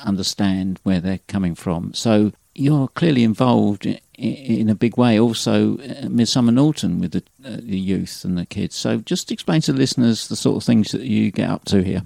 understand 0.05 0.81
where 0.83 1.01
they're 1.01 1.21
coming 1.29 1.55
from. 1.55 1.95
So, 1.95 2.33
you're 2.61 2.89
clearly 2.89 3.25
involved 3.25 3.87
in 4.19 4.69
a 4.69 4.75
big 4.75 4.99
way 4.99 5.19
also 5.19 5.79
uh, 5.79 6.07
Midsomer 6.07 6.53
Norton 6.53 7.01
with 7.01 7.13
the, 7.13 7.23
uh, 7.45 7.57
the 7.59 7.79
youth 7.79 8.23
and 8.23 8.37
the 8.37 8.45
kids. 8.45 8.77
So 8.77 8.99
just 8.99 9.33
explain 9.33 9.63
to 9.63 9.73
the 9.73 9.79
listeners 9.79 10.29
the 10.29 10.37
sort 10.37 10.59
of 10.59 10.65
things 10.65 10.93
that 10.93 11.03
you 11.03 11.31
get 11.31 11.49
up 11.49 11.65
to 11.67 11.83
here. 11.83 12.03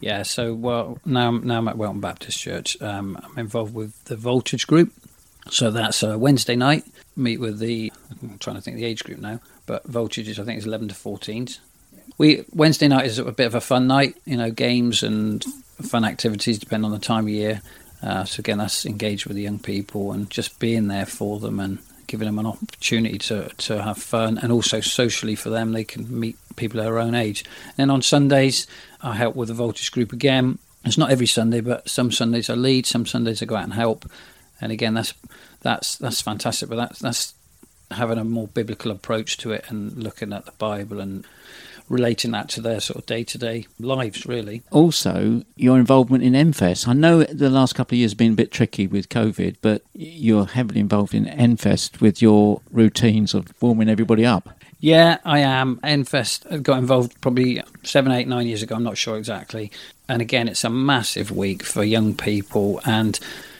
Yeah, 0.00 0.22
so 0.24 0.52
well 0.54 0.98
now 1.04 1.30
now 1.30 1.58
I'm 1.58 1.68
at 1.68 1.78
Welton 1.78 2.00
Baptist 2.00 2.38
Church. 2.38 2.80
Um, 2.82 3.18
I'm 3.22 3.38
involved 3.38 3.74
with 3.74 4.04
the 4.04 4.16
Voltage 4.16 4.66
Group. 4.66 4.92
So 5.50 5.70
that's 5.70 6.02
a 6.02 6.18
Wednesday 6.18 6.56
night. 6.56 6.84
Meet 7.16 7.40
with 7.40 7.58
the 7.58 7.92
I'm 8.22 8.38
trying 8.38 8.56
to 8.56 8.62
think 8.62 8.76
the 8.76 8.84
age 8.84 9.04
group 9.04 9.18
now, 9.18 9.40
but 9.66 9.84
Voltage 9.84 10.28
is 10.28 10.38
I 10.40 10.44
think 10.44 10.58
is 10.58 10.66
11 10.66 10.88
to 10.88 10.94
14s. 10.94 11.58
We 12.16 12.44
Wednesday 12.52 12.88
night 12.88 13.06
is 13.06 13.18
a 13.18 13.32
bit 13.32 13.46
of 13.46 13.54
a 13.54 13.60
fun 13.60 13.86
night. 13.86 14.16
You 14.24 14.36
know, 14.36 14.50
games 14.50 15.02
and 15.02 15.44
fun 15.82 16.04
activities 16.04 16.58
depend 16.58 16.84
on 16.84 16.90
the 16.90 16.98
time 16.98 17.24
of 17.24 17.30
year. 17.30 17.62
Uh, 18.02 18.24
so 18.24 18.40
again, 18.40 18.58
that's 18.58 18.86
engaged 18.86 19.26
with 19.26 19.36
the 19.36 19.42
young 19.42 19.58
people 19.58 20.12
and 20.12 20.30
just 20.30 20.58
being 20.58 20.88
there 20.88 21.06
for 21.06 21.38
them 21.40 21.58
and 21.58 21.78
giving 22.06 22.26
them 22.26 22.38
an 22.38 22.46
opportunity 22.46 23.18
to, 23.18 23.48
to 23.58 23.82
have 23.82 23.98
fun 23.98 24.38
and 24.38 24.50
also 24.50 24.80
socially 24.80 25.34
for 25.34 25.50
them 25.50 25.72
they 25.72 25.84
can 25.84 26.18
meet 26.18 26.36
people 26.56 26.80
their 26.80 26.98
own 26.98 27.14
age. 27.14 27.44
And 27.66 27.76
then 27.76 27.90
on 27.90 28.02
Sundays, 28.02 28.66
I 29.00 29.14
help 29.14 29.36
with 29.36 29.48
the 29.48 29.54
Voltage 29.54 29.92
group 29.92 30.12
again. 30.12 30.58
It's 30.84 30.98
not 30.98 31.10
every 31.10 31.26
Sunday, 31.26 31.60
but 31.60 31.88
some 31.88 32.10
Sundays 32.10 32.48
I 32.48 32.54
lead, 32.54 32.86
some 32.86 33.06
Sundays 33.06 33.42
I 33.42 33.46
go 33.46 33.56
out 33.56 33.64
and 33.64 33.74
help. 33.74 34.10
And 34.60 34.72
again, 34.72 34.94
that's 34.94 35.14
that's 35.60 35.96
that's 35.96 36.20
fantastic. 36.20 36.68
But 36.68 36.76
that's 36.76 36.98
that's 36.98 37.34
having 37.90 38.18
a 38.18 38.24
more 38.24 38.48
biblical 38.48 38.90
approach 38.90 39.36
to 39.38 39.52
it 39.52 39.64
and 39.68 40.02
looking 40.02 40.32
at 40.32 40.46
the 40.46 40.52
Bible 40.52 41.00
and 41.00 41.26
relating 41.88 42.30
that 42.32 42.48
to 42.50 42.60
their 42.60 42.80
sort 42.80 42.98
of 42.98 43.06
day 43.06 43.24
to 43.24 43.38
day 43.38 43.66
lives, 43.78 44.26
really. 44.26 44.62
Also, 44.70 45.42
your 45.56 45.78
involvement 45.78 46.24
in 46.24 46.32
NFEST. 46.32 46.88
I 46.88 46.92
know 46.92 47.24
the 47.24 47.50
last 47.50 47.74
couple 47.74 47.96
of 47.96 47.98
years 47.98 48.12
have 48.12 48.18
been 48.18 48.32
a 48.32 48.36
bit 48.36 48.50
tricky 48.50 48.86
with 48.86 49.08
COVID, 49.08 49.56
but 49.62 49.82
you're 49.94 50.46
heavily 50.46 50.80
involved 50.80 51.14
in 51.14 51.24
NFEST 51.26 52.00
with 52.00 52.20
your 52.22 52.60
routines 52.70 53.34
of 53.34 53.52
warming 53.60 53.88
everybody 53.88 54.24
up. 54.24 54.50
Yeah, 54.80 55.18
I 55.24 55.40
am. 55.40 55.78
NFEST 55.78 56.62
got 56.62 56.78
involved 56.78 57.20
probably 57.20 57.62
seven, 57.82 58.12
eight, 58.12 58.28
nine 58.28 58.46
years 58.46 58.62
ago. 58.62 58.76
I'm 58.76 58.84
not 58.84 58.96
sure 58.96 59.16
exactly. 59.16 59.72
And 60.08 60.22
again, 60.22 60.46
it's 60.46 60.62
a 60.62 60.70
massive 60.70 61.32
week 61.32 61.64
for 61.64 61.82
young 61.82 62.14
people. 62.14 62.80
And 62.84 63.18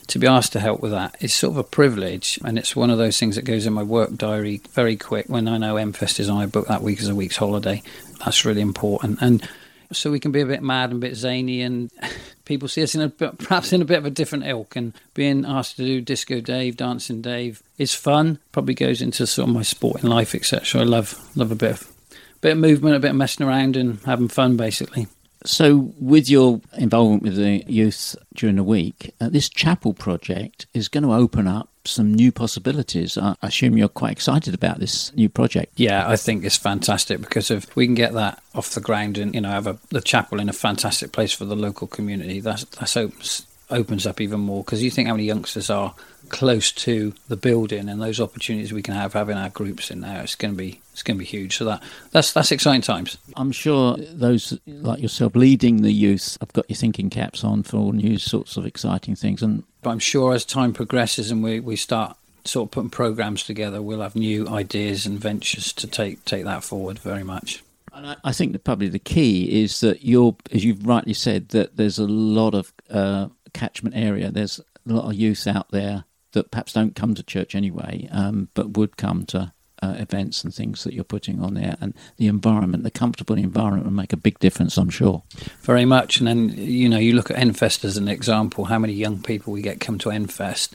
to 0.08 0.18
be 0.18 0.26
asked 0.26 0.52
to 0.52 0.60
help 0.60 0.80
with 0.80 0.90
that 0.90 1.16
is 1.20 1.32
sort 1.32 1.52
of 1.52 1.58
a 1.58 1.64
privilege. 1.64 2.38
And 2.44 2.58
it's 2.58 2.74
one 2.74 2.90
of 2.90 2.98
those 2.98 3.18
things 3.18 3.36
that 3.36 3.42
goes 3.42 3.66
in 3.66 3.72
my 3.72 3.82
work 3.82 4.14
diary 4.14 4.60
very 4.72 4.96
quick. 4.96 5.26
When 5.28 5.46
I 5.46 5.58
know 5.58 5.74
NFEST 5.76 6.20
is 6.20 6.28
on, 6.28 6.38
I 6.38 6.46
book 6.46 6.66
that 6.68 6.82
week 6.82 7.00
as 7.00 7.08
a 7.08 7.14
week's 7.14 7.36
holiday. 7.36 7.82
That's 8.24 8.44
really 8.44 8.62
important. 8.62 9.18
And 9.20 9.46
so 9.92 10.10
we 10.10 10.20
can 10.20 10.32
be 10.32 10.40
a 10.40 10.46
bit 10.46 10.62
mad 10.62 10.90
and 10.90 11.02
a 11.02 11.06
bit 11.06 11.16
zany, 11.16 11.62
and 11.62 11.90
people 12.44 12.68
see 12.68 12.82
us 12.82 12.94
in 12.94 13.02
a 13.02 13.08
perhaps 13.08 13.72
in 13.72 13.82
a 13.82 13.86
bit 13.86 13.98
of 13.98 14.06
a 14.06 14.10
different 14.10 14.46
ilk. 14.46 14.76
And 14.76 14.92
being 15.14 15.44
asked 15.44 15.76
to 15.76 15.84
do 15.84 16.00
Disco 16.00 16.40
Dave, 16.40 16.76
Dancing 16.76 17.22
Dave 17.22 17.62
is 17.78 17.94
fun. 17.94 18.38
Probably 18.52 18.74
goes 18.74 19.00
into 19.00 19.26
sort 19.26 19.48
of 19.48 19.54
my 19.54 19.62
sporting 19.62 20.10
life, 20.10 20.34
etc. 20.34 20.80
I 20.80 20.84
love 20.84 21.18
love 21.36 21.50
a 21.50 21.56
bit 21.56 21.72
of 21.72 21.92
bit 22.40 22.52
of 22.52 22.58
movement, 22.58 22.96
a 22.96 23.00
bit 23.00 23.10
of 23.10 23.16
messing 23.16 23.46
around, 23.46 23.76
and 23.76 24.00
having 24.04 24.28
fun, 24.28 24.56
basically. 24.56 25.06
So, 25.44 25.92
with 26.00 26.28
your 26.28 26.60
involvement 26.76 27.22
with 27.22 27.36
the 27.36 27.64
youth 27.66 28.16
during 28.34 28.56
the 28.56 28.64
week, 28.64 29.14
uh, 29.20 29.28
this 29.28 29.48
chapel 29.48 29.94
project 29.94 30.66
is 30.74 30.88
going 30.88 31.04
to 31.04 31.12
open 31.12 31.46
up 31.46 31.68
some 31.84 32.12
new 32.12 32.30
possibilities. 32.30 33.16
I 33.16 33.36
assume 33.42 33.76
you're 33.76 33.88
quite 33.88 34.12
excited 34.12 34.52
about 34.52 34.78
this 34.78 35.14
new 35.14 35.28
project. 35.28 35.72
Yeah, 35.76 36.08
I 36.08 36.16
think 36.16 36.44
it's 36.44 36.56
fantastic 36.56 37.20
because 37.20 37.50
if 37.50 37.74
we 37.76 37.86
can 37.86 37.94
get 37.94 38.12
that 38.14 38.42
off 38.54 38.70
the 38.70 38.80
ground 38.80 39.16
and 39.16 39.34
you 39.34 39.40
know 39.40 39.50
have 39.50 39.66
a, 39.66 39.78
the 39.90 40.00
chapel 40.00 40.40
in 40.40 40.48
a 40.48 40.52
fantastic 40.52 41.12
place 41.12 41.32
for 41.32 41.44
the 41.44 41.56
local 41.56 41.86
community, 41.86 42.40
that's 42.40 42.64
that's 42.64 42.96
opens 42.96 43.46
up 43.70 44.20
even 44.20 44.40
more 44.40 44.64
because 44.64 44.82
you 44.82 44.90
think 44.90 45.08
how 45.08 45.14
many 45.14 45.24
youngsters 45.24 45.70
are 45.70 45.94
close 46.28 46.72
to 46.72 47.14
the 47.28 47.36
building 47.36 47.88
and 47.88 48.00
those 48.00 48.20
opportunities 48.20 48.72
we 48.72 48.82
can 48.82 48.94
have 48.94 49.12
having 49.12 49.36
our 49.36 49.48
groups 49.50 49.90
in 49.90 50.00
there. 50.00 50.22
It's 50.22 50.34
going 50.34 50.54
to 50.54 50.58
be 50.58 50.80
it's 50.92 51.02
going 51.02 51.16
to 51.16 51.18
be 51.18 51.24
huge. 51.24 51.56
So 51.56 51.64
that 51.66 51.82
that's 52.10 52.32
that's 52.32 52.52
exciting 52.52 52.82
times. 52.82 53.18
I'm 53.36 53.52
sure 53.52 53.96
those 53.96 54.58
like 54.66 55.00
yourself 55.00 55.34
leading 55.34 55.82
the 55.82 55.92
youth 55.92 56.36
have 56.40 56.52
got 56.52 56.68
your 56.68 56.76
thinking 56.76 57.10
caps 57.10 57.44
on 57.44 57.62
for 57.62 57.76
all 57.76 57.92
new 57.92 58.18
sorts 58.18 58.56
of 58.56 58.66
exciting 58.66 59.16
things. 59.16 59.42
And 59.42 59.64
but 59.82 59.90
I'm 59.90 59.98
sure 59.98 60.34
as 60.34 60.44
time 60.44 60.72
progresses 60.72 61.30
and 61.30 61.42
we, 61.42 61.60
we 61.60 61.76
start 61.76 62.16
sort 62.44 62.68
of 62.68 62.70
putting 62.70 62.90
programs 62.90 63.44
together, 63.44 63.82
we'll 63.82 64.00
have 64.00 64.16
new 64.16 64.48
ideas 64.48 65.06
and 65.06 65.18
ventures 65.18 65.72
to 65.74 65.86
take 65.86 66.24
take 66.24 66.44
that 66.44 66.64
forward 66.64 66.98
very 66.98 67.24
much. 67.24 67.62
And 67.98 68.16
I, 68.22 68.32
think 68.32 68.52
that 68.52 68.62
probably 68.62 68.88
the 68.88 69.00
key 69.00 69.62
is 69.62 69.80
that 69.80 70.04
you're, 70.04 70.36
as 70.52 70.64
you've 70.64 70.86
rightly 70.86 71.14
said, 71.14 71.48
that 71.48 71.76
there's 71.76 71.98
a 71.98 72.06
lot 72.06 72.54
of 72.54 72.72
uh, 72.90 73.26
catchment 73.52 73.96
area. 73.96 74.30
There's 74.30 74.60
a 74.60 74.92
lot 74.92 75.06
of 75.06 75.14
youth 75.14 75.46
out 75.46 75.70
there 75.70 76.04
that 76.32 76.50
perhaps 76.50 76.72
don't 76.72 76.94
come 76.94 77.14
to 77.14 77.22
church 77.22 77.54
anyway, 77.54 78.08
um, 78.12 78.48
but 78.54 78.76
would 78.76 78.96
come 78.96 79.24
to 79.26 79.52
uh, 79.80 79.94
events 79.98 80.42
and 80.42 80.52
things 80.52 80.84
that 80.84 80.92
you're 80.92 81.04
putting 81.04 81.40
on 81.40 81.54
there, 81.54 81.76
and 81.80 81.94
the 82.16 82.26
environment, 82.26 82.82
the 82.82 82.90
comfortable 82.90 83.36
environment, 83.36 83.84
will 83.84 83.92
make 83.92 84.12
a 84.12 84.16
big 84.16 84.38
difference, 84.40 84.76
I'm 84.76 84.90
sure. 84.90 85.22
Very 85.60 85.84
much. 85.84 86.18
And 86.18 86.26
then 86.26 86.48
you 86.50 86.88
know, 86.88 86.98
you 86.98 87.12
look 87.12 87.30
at 87.30 87.36
Enfest 87.36 87.84
as 87.84 87.96
an 87.96 88.08
example. 88.08 88.66
How 88.66 88.78
many 88.78 88.92
young 88.92 89.22
people 89.22 89.52
we 89.52 89.62
get 89.62 89.80
come 89.80 89.98
to 89.98 90.08
Enfest 90.08 90.74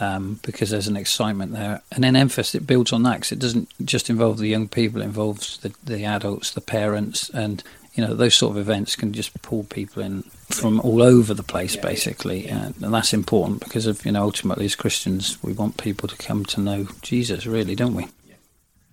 um, 0.00 0.40
because 0.42 0.70
there's 0.70 0.88
an 0.88 0.96
excitement 0.96 1.52
there, 1.52 1.82
and 1.92 2.02
then 2.02 2.14
Enfest 2.14 2.54
it 2.54 2.66
builds 2.66 2.92
on 2.92 3.04
that 3.04 3.14
because 3.14 3.32
it 3.32 3.38
doesn't 3.38 3.68
just 3.84 4.10
involve 4.10 4.38
the 4.38 4.48
young 4.48 4.68
people; 4.68 5.00
it 5.00 5.04
involves 5.04 5.58
the 5.58 5.72
the 5.84 6.04
adults, 6.04 6.50
the 6.50 6.60
parents, 6.60 7.28
and 7.30 7.62
you 7.94 8.04
know 8.04 8.14
those 8.14 8.34
sort 8.34 8.56
of 8.56 8.60
events 8.60 8.96
can 8.96 9.12
just 9.12 9.40
pull 9.42 9.64
people 9.64 10.02
in 10.02 10.24
from 10.52 10.80
all 10.80 11.02
over 11.02 11.34
the 11.34 11.42
place 11.42 11.76
basically. 11.76 12.48
And, 12.48 12.74
and, 12.82 12.94
that's 12.94 13.12
important 13.12 13.60
because 13.60 13.86
of 13.86 14.04
you 14.04 14.12
know 14.12 14.22
ultimately 14.22 14.66
as 14.66 14.74
christians 14.74 15.42
we 15.42 15.52
want 15.52 15.76
people 15.76 16.08
to 16.08 16.16
come 16.16 16.44
to 16.46 16.60
know 16.60 16.86
jesus 17.02 17.46
really 17.46 17.74
don't 17.74 17.94
we? 17.94 18.08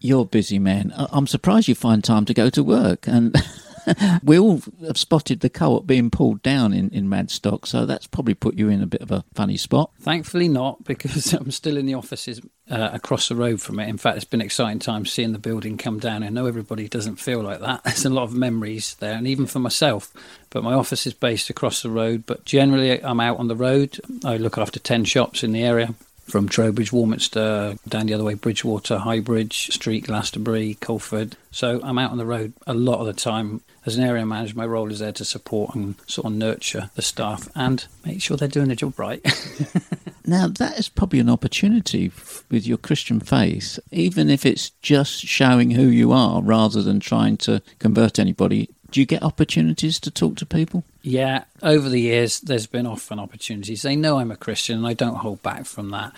You're 0.01 0.25
busy 0.25 0.59
man. 0.59 0.93
I'm 0.95 1.27
surprised 1.27 1.67
you 1.67 1.75
find 1.75 2.01
time 2.01 2.23
to 2.25 2.33
go 2.33 2.49
to 2.49 2.63
work. 2.63 3.05
And 3.05 3.35
we 4.23 4.39
all 4.39 4.61
have 4.85 4.97
spotted 4.97 5.41
the 5.41 5.49
co-op 5.49 5.85
being 5.85 6.09
pulled 6.09 6.41
down 6.41 6.73
in, 6.73 6.89
in 6.89 7.09
Radstock, 7.09 7.65
so 7.65 7.85
that's 7.85 8.07
probably 8.07 8.33
put 8.33 8.55
you 8.55 8.69
in 8.69 8.81
a 8.81 8.87
bit 8.87 9.01
of 9.01 9.11
a 9.11 9.23
funny 9.33 9.57
spot. 9.57 9.91
Thankfully 9.99 10.47
not, 10.47 10.83
because 10.83 11.33
I'm 11.33 11.51
still 11.51 11.77
in 11.77 11.85
the 11.85 11.95
offices 11.95 12.41
uh, 12.69 12.89
across 12.93 13.27
the 13.29 13.35
road 13.35 13.61
from 13.61 13.79
it. 13.79 13.89
In 13.89 13.97
fact, 13.97 14.17
it's 14.17 14.25
been 14.25 14.41
exciting 14.41 14.79
times 14.79 15.11
seeing 15.11 15.31
the 15.31 15.39
building 15.39 15.77
come 15.77 15.99
down. 15.99 16.23
I 16.23 16.29
know 16.29 16.45
everybody 16.45 16.87
doesn't 16.87 17.17
feel 17.17 17.41
like 17.41 17.59
that. 17.61 17.83
There's 17.85 18.05
a 18.05 18.09
lot 18.09 18.23
of 18.23 18.33
memories 18.33 18.95
there, 18.95 19.13
and 19.13 19.27
even 19.27 19.45
for 19.45 19.59
myself. 19.59 20.13
But 20.49 20.63
my 20.63 20.73
office 20.73 21.05
is 21.05 21.13
based 21.13 21.49
across 21.49 21.81
the 21.81 21.89
road. 21.89 22.23
But 22.25 22.45
generally, 22.45 23.03
I'm 23.03 23.19
out 23.19 23.39
on 23.39 23.47
the 23.47 23.55
road. 23.55 23.99
I 24.23 24.37
look 24.37 24.57
after 24.57 24.79
10 24.79 25.05
shops 25.05 25.43
in 25.43 25.51
the 25.51 25.63
area 25.63 25.93
from 26.29 26.47
Trowbridge, 26.47 26.91
Warminster, 26.91 27.75
down 27.87 28.05
the 28.05 28.13
other 28.13 28.23
way, 28.23 28.35
Bridgwater, 28.35 28.99
Highbridge, 28.99 29.71
Street, 29.71 30.05
Glastonbury, 30.05 30.75
Coleford. 30.75 31.35
So 31.51 31.81
I'm 31.83 31.97
out 31.97 32.11
on 32.11 32.17
the 32.17 32.25
road 32.25 32.53
a 32.67 32.73
lot 32.73 32.99
of 32.99 33.07
the 33.07 33.13
time. 33.13 33.61
As 33.85 33.97
an 33.97 34.03
area 34.03 34.25
manager, 34.25 34.55
my 34.55 34.65
role 34.65 34.91
is 34.91 34.99
there 34.99 35.11
to 35.13 35.25
support 35.25 35.73
and 35.73 35.95
sort 36.05 36.25
of 36.25 36.33
nurture 36.33 36.89
the 36.95 37.01
staff 37.01 37.49
and 37.55 37.85
make 38.05 38.21
sure 38.21 38.37
they're 38.37 38.47
doing 38.47 38.69
the 38.69 38.75
job 38.75 38.99
right. 38.99 39.21
now, 40.29 40.47
that 40.47 40.79
is 40.79 40.89
probably 40.89 41.19
an 41.19 41.29
opportunity 41.29 42.11
with 42.49 42.65
your 42.65 42.77
Christian 42.77 43.19
faith, 43.19 43.79
even 43.91 44.29
if 44.29 44.45
it's 44.45 44.69
just 44.81 45.19
showing 45.21 45.71
who 45.71 45.87
you 45.87 46.11
are 46.11 46.41
rather 46.41 46.81
than 46.81 46.99
trying 46.99 47.37
to 47.37 47.61
convert 47.79 48.19
anybody 48.19 48.69
do 48.91 48.99
you 48.99 49.05
get 49.05 49.23
opportunities 49.23 49.99
to 50.01 50.11
talk 50.11 50.35
to 50.37 50.45
people? 50.45 50.83
Yeah, 51.01 51.43
over 51.61 51.89
the 51.89 52.01
years, 52.01 52.39
there's 52.41 52.67
been 52.67 52.87
often 52.87 53.19
opportunities. 53.19 53.81
They 53.81 53.95
know 53.95 54.19
I'm 54.19 54.31
a 54.31 54.35
Christian, 54.35 54.77
and 54.77 54.87
I 54.87 54.93
don't 54.93 55.17
hold 55.17 55.41
back 55.43 55.65
from 55.65 55.91
that. 55.91 56.13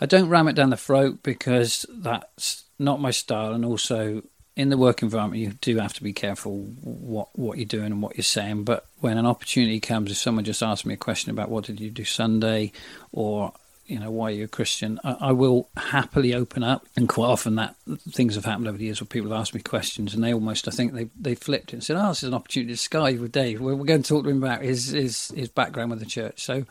I 0.00 0.06
don't 0.06 0.28
ram 0.28 0.48
it 0.48 0.54
down 0.54 0.70
the 0.70 0.76
throat 0.76 1.22
because 1.22 1.86
that's 1.88 2.64
not 2.78 3.00
my 3.00 3.10
style, 3.10 3.52
and 3.52 3.64
also 3.64 4.22
in 4.56 4.70
the 4.70 4.78
work 4.78 5.02
environment, 5.02 5.42
you 5.42 5.52
do 5.60 5.76
have 5.78 5.92
to 5.94 6.02
be 6.02 6.14
careful 6.14 6.56
what 6.82 7.28
what 7.38 7.58
you're 7.58 7.66
doing 7.66 7.92
and 7.92 8.02
what 8.02 8.16
you're 8.16 8.24
saying. 8.24 8.64
But 8.64 8.86
when 9.00 9.18
an 9.18 9.26
opportunity 9.26 9.80
comes, 9.80 10.10
if 10.10 10.16
someone 10.16 10.44
just 10.44 10.62
asks 10.62 10.86
me 10.86 10.94
a 10.94 10.98
question 10.98 11.30
about 11.30 11.50
what 11.50 11.64
did 11.64 11.78
you 11.78 11.90
do 11.90 12.04
Sunday, 12.04 12.72
or 13.12 13.52
you 13.86 14.00
know, 14.00 14.10
why 14.10 14.30
you're 14.30 14.38
you 14.40 14.44
a 14.46 14.48
Christian? 14.48 14.98
I, 15.04 15.16
I, 15.20 15.32
will 15.32 15.68
happily 15.76 16.34
open 16.34 16.64
up, 16.64 16.86
and 16.96 17.08
quite 17.08 17.26
often 17.26 17.54
that 17.56 17.76
things 18.10 18.34
have 18.34 18.44
happened 18.44 18.66
over 18.66 18.78
the 18.78 18.84
years 18.84 19.00
where 19.00 19.06
people 19.06 19.30
have 19.30 19.40
asked 19.40 19.54
me 19.54 19.60
questions, 19.60 20.14
and 20.14 20.24
they 20.24 20.34
almost, 20.34 20.66
I 20.66 20.70
think, 20.70 20.94
they 20.94 21.08
they 21.20 21.34
flipped 21.34 21.70
it 21.70 21.74
and 21.74 21.84
said, 21.84 21.96
"Oh, 21.96 22.08
this 22.08 22.22
is 22.22 22.28
an 22.28 22.34
opportunity 22.34 22.72
to 22.72 22.78
sky 22.78 23.12
with 23.12 23.32
Dave. 23.32 23.60
We're, 23.60 23.76
we're 23.76 23.84
going 23.84 24.02
to 24.02 24.08
talk 24.08 24.24
to 24.24 24.30
him 24.30 24.42
about 24.42 24.62
his 24.62 24.88
his 24.88 25.28
his 25.28 25.48
background 25.48 25.90
with 25.90 26.00
the 26.00 26.06
church." 26.06 26.42
So, 26.42 26.64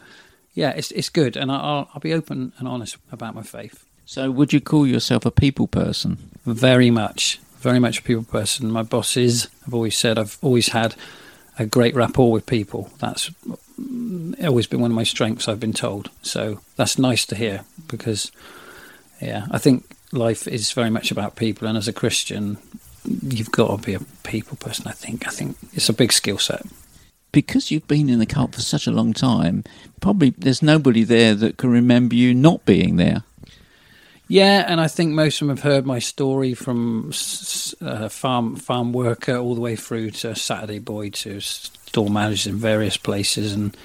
yeah, 0.54 0.72
it's 0.72 0.92
it's 0.92 1.10
good, 1.10 1.38
and 1.38 1.52
I'll 1.52 1.90
I'll 1.94 2.02
be 2.02 2.14
open 2.14 2.52
and 2.58 2.68
honest 2.68 2.98
about 3.12 3.36
my 3.36 3.44
faith. 3.44 3.86
So, 4.06 4.30
would 4.30 4.54
you 4.54 4.60
call 4.60 4.86
yourself 4.86 5.26
a 5.26 5.32
people 5.32 5.68
person? 5.68 6.18
Very 6.46 6.92
much, 6.92 7.40
very 7.66 7.80
much 7.80 8.00
a 8.00 8.04
people 8.04 8.24
person. 8.24 8.72
My 8.72 8.84
bosses 8.84 9.48
have 9.66 9.74
always 9.74 9.98
said 9.98 10.20
I've 10.20 10.38
always 10.44 10.70
had 10.70 10.94
a 11.58 11.66
great 11.66 11.96
rapport 11.96 12.32
with 12.32 12.46
people. 12.46 12.92
That's 13.00 13.32
always 14.46 14.68
been 14.68 14.82
one 14.82 14.92
of 14.92 14.96
my 14.96 15.04
strengths, 15.04 15.48
I've 15.48 15.60
been 15.60 15.74
told. 15.74 16.12
So 16.22 16.62
that's 16.76 17.00
nice 17.00 17.26
to 17.26 17.36
hear 17.36 17.66
because, 17.88 18.32
yeah, 19.20 19.48
I 19.50 19.58
think 19.58 19.84
life 20.12 20.48
is 20.48 20.74
very 20.74 20.92
much 20.92 21.10
about 21.10 21.38
people. 21.38 21.68
And 21.68 21.76
as 21.76 21.88
a 21.88 21.94
Christian, 21.94 22.60
you've 23.24 23.52
got 23.52 23.76
to 23.76 23.84
be 23.84 23.96
a 23.96 24.00
people 24.22 24.58
person, 24.58 24.86
I 24.88 24.92
think. 24.92 25.28
I 25.28 25.32
think 25.32 25.58
it's 25.74 25.90
a 25.90 25.94
big 25.94 26.14
skill 26.14 26.38
set. 26.38 26.62
Because 27.32 27.72
you've 27.72 27.88
been 27.88 28.10
in 28.10 28.20
the 28.20 28.28
cult 28.28 28.54
for 28.54 28.62
such 28.62 28.86
a 28.86 28.92
long 28.92 29.12
time, 29.12 29.64
probably 30.02 30.36
there's 30.38 30.62
nobody 30.62 31.04
there 31.04 31.34
that 31.34 31.58
can 31.58 31.72
remember 31.72 32.14
you 32.14 32.36
not 32.36 32.64
being 32.66 32.98
there. 32.98 33.24
Yeah, 34.28 34.66
and 34.68 34.82
I 34.82 34.88
think 34.88 35.14
most 35.14 35.42
of 35.42 35.48
them 35.48 35.56
have 35.56 35.64
heard 35.64 35.86
my 35.86 36.00
story 36.00 36.54
from 36.56 37.12
uh, 37.82 38.10
farm 38.10 38.56
farm 38.56 38.92
worker 38.92 39.38
all 39.38 39.54
the 39.54 39.62
way 39.62 39.76
through 39.76 40.12
to 40.12 40.36
Saturday 40.36 40.80
boy 40.80 41.12
to 41.12 41.40
store 41.40 42.10
managers 42.10 42.48
in 42.48 42.56
various 42.56 42.98
places, 42.98 43.54
and 43.54 43.78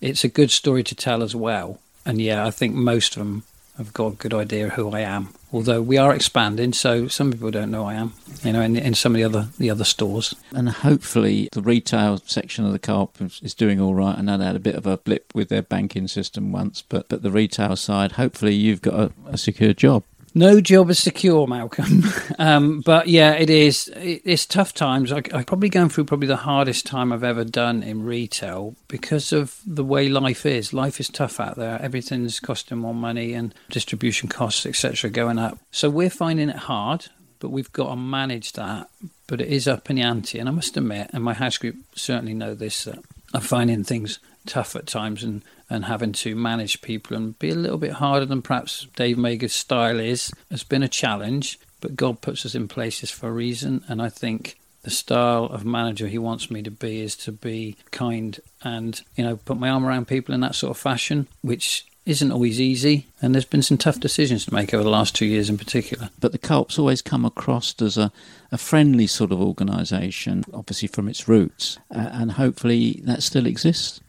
it's 0.00 0.24
a 0.24 0.28
good 0.28 0.50
story 0.50 0.82
to 0.84 0.94
tell 0.94 1.22
as 1.22 1.36
well. 1.36 1.78
And 2.06 2.20
yeah, 2.20 2.46
I 2.46 2.50
think 2.50 2.74
most 2.74 3.16
of 3.16 3.20
them 3.20 3.42
have 3.84 3.92
got 3.92 4.06
a 4.06 4.16
good 4.16 4.34
idea 4.34 4.70
who 4.70 4.90
I 4.90 5.00
am. 5.00 5.28
Although 5.52 5.82
we 5.82 5.98
are 5.98 6.14
expanding, 6.14 6.72
so 6.72 7.08
some 7.08 7.30
people 7.30 7.50
don't 7.50 7.70
know 7.70 7.84
I 7.84 7.94
am. 7.94 8.14
You 8.42 8.54
know, 8.54 8.62
in, 8.62 8.76
in 8.76 8.94
some 8.94 9.14
of 9.14 9.18
the 9.18 9.24
other 9.24 9.48
the 9.58 9.70
other 9.70 9.84
stores. 9.84 10.34
And 10.52 10.68
hopefully, 10.68 11.48
the 11.52 11.60
retail 11.60 12.18
section 12.24 12.64
of 12.64 12.72
the 12.72 12.78
co-op 12.78 13.20
is 13.20 13.54
doing 13.54 13.80
all 13.80 13.94
right. 13.94 14.16
I 14.16 14.22
know 14.22 14.38
they 14.38 14.46
had 14.46 14.56
a 14.56 14.60
bit 14.60 14.76
of 14.76 14.86
a 14.86 14.96
blip 14.96 15.32
with 15.34 15.48
their 15.50 15.62
banking 15.62 16.08
system 16.08 16.52
once, 16.52 16.82
but 16.82 17.08
but 17.08 17.22
the 17.22 17.30
retail 17.30 17.76
side, 17.76 18.12
hopefully, 18.12 18.54
you've 18.54 18.82
got 18.82 18.94
a, 18.94 19.12
a 19.26 19.36
secure 19.36 19.74
job. 19.74 20.04
No 20.34 20.60
job 20.60 20.88
is 20.88 20.98
secure, 20.98 21.46
Malcolm. 21.46 22.04
um, 22.38 22.80
but 22.80 23.08
yeah, 23.08 23.32
it 23.32 23.50
is. 23.50 23.88
It, 23.96 24.22
it's 24.24 24.46
tough 24.46 24.72
times. 24.72 25.12
I, 25.12 25.22
I'm 25.32 25.44
probably 25.44 25.68
going 25.68 25.90
through 25.90 26.04
probably 26.04 26.28
the 26.28 26.36
hardest 26.36 26.86
time 26.86 27.12
I've 27.12 27.24
ever 27.24 27.44
done 27.44 27.82
in 27.82 28.04
retail 28.04 28.74
because 28.88 29.32
of 29.32 29.60
the 29.66 29.84
way 29.84 30.08
life 30.08 30.46
is. 30.46 30.72
Life 30.72 31.00
is 31.00 31.08
tough 31.08 31.38
out 31.38 31.56
there. 31.56 31.80
Everything's 31.82 32.40
costing 32.40 32.78
more 32.78 32.94
money, 32.94 33.34
and 33.34 33.54
distribution 33.70 34.28
costs, 34.28 34.64
etc., 34.64 35.10
going 35.10 35.38
up. 35.38 35.58
So 35.70 35.90
we're 35.90 36.10
finding 36.10 36.48
it 36.48 36.56
hard, 36.56 37.08
but 37.38 37.50
we've 37.50 37.72
got 37.72 37.90
to 37.90 37.96
manage 37.96 38.52
that. 38.52 38.88
But 39.26 39.40
it 39.40 39.48
is 39.48 39.68
up 39.68 39.90
in 39.90 39.96
the 39.96 40.02
ante, 40.02 40.38
and 40.38 40.48
I 40.48 40.52
must 40.52 40.76
admit, 40.76 41.10
and 41.12 41.22
my 41.22 41.34
house 41.34 41.58
group 41.58 41.76
certainly 41.94 42.34
know 42.34 42.54
this 42.54 42.84
that 42.84 42.98
I'm 43.34 43.40
finding 43.42 43.84
things 43.84 44.18
tough 44.46 44.76
at 44.76 44.86
times, 44.86 45.22
and 45.22 45.42
and 45.72 45.86
having 45.86 46.12
to 46.12 46.36
manage 46.36 46.82
people 46.82 47.16
and 47.16 47.38
be 47.38 47.48
a 47.48 47.54
little 47.54 47.78
bit 47.78 47.92
harder 47.92 48.26
than 48.26 48.42
perhaps 48.42 48.86
Dave 48.94 49.16
Mager's 49.16 49.54
style 49.54 49.98
is 49.98 50.30
has 50.50 50.62
been 50.62 50.82
a 50.82 50.88
challenge. 50.88 51.58
But 51.80 51.96
God 51.96 52.20
puts 52.20 52.44
us 52.44 52.54
in 52.54 52.68
places 52.68 53.10
for 53.10 53.28
a 53.28 53.32
reason, 53.32 53.82
and 53.88 54.02
I 54.02 54.10
think 54.10 54.60
the 54.82 54.90
style 54.90 55.46
of 55.46 55.64
manager 55.64 56.08
he 56.08 56.18
wants 56.18 56.50
me 56.50 56.62
to 56.62 56.70
be 56.70 57.00
is 57.00 57.16
to 57.16 57.32
be 57.32 57.76
kind 57.90 58.38
and 58.62 59.00
you 59.16 59.24
know 59.24 59.36
put 59.36 59.58
my 59.58 59.70
arm 59.70 59.86
around 59.86 60.08
people 60.08 60.34
in 60.34 60.42
that 60.42 60.54
sort 60.54 60.72
of 60.72 60.76
fashion, 60.76 61.26
which 61.40 61.86
isn't 62.04 62.32
always 62.32 62.60
easy, 62.60 63.06
and 63.22 63.34
there's 63.34 63.46
been 63.46 63.62
some 63.62 63.78
tough 63.78 63.98
decisions 63.98 64.44
to 64.44 64.52
make 64.52 64.74
over 64.74 64.84
the 64.84 64.90
last 64.90 65.14
two 65.14 65.24
years 65.24 65.48
in 65.48 65.56
particular. 65.56 66.10
But 66.20 66.32
the 66.32 66.38
co-op's 66.38 66.78
always 66.78 67.00
come 67.00 67.24
across 67.24 67.80
as 67.80 67.96
a, 67.96 68.12
a 68.50 68.58
friendly 68.58 69.06
sort 69.06 69.32
of 69.32 69.40
organisation, 69.40 70.44
obviously 70.52 70.88
from 70.88 71.08
its 71.08 71.28
roots, 71.28 71.78
uh, 71.94 72.10
and 72.12 72.32
hopefully 72.32 73.00
that 73.04 73.22
still 73.22 73.46
exists 73.46 74.00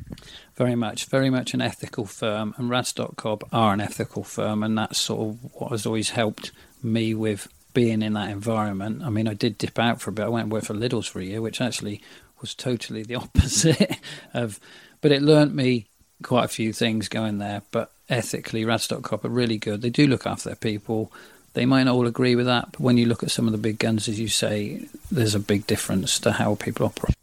very 0.55 0.75
much, 0.75 1.05
very 1.05 1.29
much 1.29 1.53
an 1.53 1.61
ethical 1.61 2.05
firm, 2.05 2.53
and 2.57 2.69
Radstock 2.69 3.15
Co-op 3.15 3.43
are 3.51 3.73
an 3.73 3.81
ethical 3.81 4.23
firm, 4.23 4.63
and 4.63 4.77
that's 4.77 4.99
sort 4.99 5.21
of 5.21 5.53
what 5.53 5.71
has 5.71 5.85
always 5.85 6.11
helped 6.11 6.51
me 6.81 7.13
with 7.13 7.47
being 7.73 8.01
in 8.01 8.13
that 8.13 8.29
environment. 8.29 9.01
I 9.03 9.09
mean, 9.09 9.27
I 9.27 9.33
did 9.33 9.57
dip 9.57 9.79
out 9.79 9.99
for 9.99 10.11
a 10.11 10.13
bit. 10.13 10.25
I 10.25 10.29
went 10.29 10.43
and 10.43 10.51
worked 10.51 10.67
for 10.67 10.75
Lidl's 10.75 11.07
for 11.07 11.19
a 11.19 11.25
year, 11.25 11.41
which 11.41 11.59
actually 11.59 12.01
was 12.39 12.53
totally 12.53 13.03
the 13.03 13.15
opposite 13.23 13.97
of, 14.33 14.59
but 15.01 15.11
it 15.11 15.23
learnt 15.23 15.55
me 15.55 15.87
quite 16.21 16.45
a 16.45 16.49
few 16.49 16.71
things 16.71 17.09
going 17.09 17.39
there. 17.39 17.63
But 17.71 17.91
ethically, 18.07 18.63
Radstock 18.63 19.01
Co-op 19.01 19.25
are 19.25 19.29
really 19.29 19.57
good. 19.57 19.81
They 19.81 19.89
do 19.89 20.07
look 20.07 20.27
after 20.27 20.49
their 20.49 20.55
people. 20.55 21.11
They 21.53 21.65
might 21.65 21.83
not 21.83 21.95
all 21.95 22.07
agree 22.07 22.35
with 22.35 22.45
that, 22.45 22.73
but 22.73 22.79
when 22.79 22.97
you 22.97 23.05
look 23.07 23.23
at 23.23 23.31
some 23.31 23.47
of 23.47 23.51
the 23.51 23.57
big 23.57 23.79
guns, 23.79 24.07
as 24.07 24.19
you 24.19 24.27
say, 24.27 24.87
there's 25.11 25.35
a 25.35 25.39
big 25.39 25.65
difference 25.67 26.19
to 26.19 26.33
how 26.33 26.55
people 26.55 26.85
operate 26.85 27.15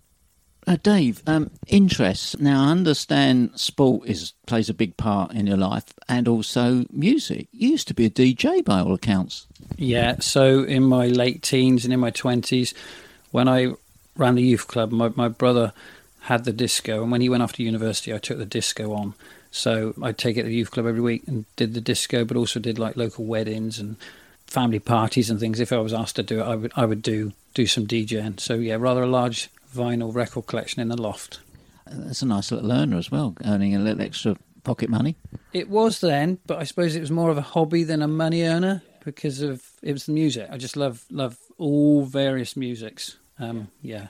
Now, 0.71 0.77
Dave, 0.77 1.21
um, 1.27 1.51
interests. 1.67 2.39
Now, 2.39 2.69
I 2.69 2.71
understand 2.71 3.59
sport 3.59 4.07
is 4.07 4.35
plays 4.47 4.69
a 4.69 4.75
big 4.75 4.97
part 4.97 5.33
in 5.33 5.49
your 5.49 5.57
life, 5.57 5.87
and 6.09 6.29
also 6.29 6.87
music. 6.93 7.49
You 7.51 7.71
used 7.71 7.89
to 7.89 7.95
be 7.95 8.07
a 8.07 8.11
DJ 8.11 8.65
by 8.65 8.79
all 8.79 8.95
accounts. 8.95 9.49
Yeah, 9.77 10.21
so 10.21 10.63
in 10.63 10.85
my 10.85 11.09
late 11.09 11.43
teens 11.43 11.85
and 11.85 11.93
in 11.93 11.99
my 11.99 12.13
20s, 12.13 12.73
when 13.33 13.49
I 13.49 13.73
ran 14.17 14.37
the 14.37 14.45
youth 14.45 14.69
club, 14.69 14.93
my, 14.93 15.11
my 15.17 15.27
brother 15.27 15.73
had 16.21 16.45
the 16.45 16.53
disco, 16.53 17.03
and 17.03 17.11
when 17.11 17.21
he 17.21 17.29
went 17.29 17.43
off 17.43 17.55
to 17.55 17.65
university, 17.65 18.15
I 18.15 18.19
took 18.19 18.39
the 18.39 18.47
disco 18.47 18.93
on. 18.93 19.15
So 19.51 19.93
I'd 20.01 20.19
take 20.19 20.37
it 20.37 20.43
to 20.43 20.49
the 20.49 20.55
youth 20.55 20.71
club 20.71 20.87
every 20.87 21.01
week 21.01 21.25
and 21.27 21.47
did 21.57 21.75
the 21.75 21.81
disco, 21.81 22.25
but 22.25 22.37
also 22.37 22.61
did 22.61 22.79
like 22.79 22.97
local 22.97 23.25
weddings 23.25 23.81
and 23.81 23.97
family 24.47 24.79
parties 24.79 25.31
and 25.31 25.41
things. 25.41 25.59
If 25.59 25.73
I 25.73 25.79
was 25.79 25.93
asked 25.93 26.15
to 26.15 26.23
do 26.23 26.39
it, 26.39 26.45
I 26.45 26.55
would 26.55 26.73
I 26.77 26.85
would 26.85 27.03
do 27.03 27.33
do 27.55 27.67
some 27.67 27.89
DJing. 27.89 28.39
So 28.39 28.55
yeah, 28.55 28.77
rather 28.79 29.03
a 29.03 29.09
large 29.09 29.51
vinyl 29.73 30.15
record 30.15 30.47
collection 30.47 30.81
in 30.81 30.89
the 30.89 31.01
loft. 31.01 31.41
That's 31.87 32.23
a 32.23 32.27
nice 32.27 32.53
little 32.53 32.71
earner 32.71 32.99
as 32.99 33.11
well, 33.11 33.35
earning 33.45 33.75
a 33.75 33.79
little 33.79 34.03
extra 34.03 34.37
pocket 34.63 34.91
money. 34.91 35.17
It 35.53 35.69
was 35.69 36.01
then, 36.01 36.39
but 36.47 36.59
I 36.59 36.65
suppose 36.65 36.95
it 36.95 37.01
was 37.01 37.11
more 37.11 37.31
of 37.31 37.39
a 37.39 37.43
hobby 37.43 37.83
than 37.83 38.03
a 38.03 38.09
money 38.09 38.43
earner 38.43 38.83
because 39.05 39.41
of 39.41 39.65
it 39.83 39.93
was 39.93 40.07
the 40.07 40.13
music. 40.13 40.49
I 40.51 40.59
just 40.59 40.77
love 40.77 41.05
love 41.11 41.39
all 41.59 42.05
various 42.05 42.57
musics. 42.57 43.17
Um, 43.39 43.69
yeah. 43.83 44.09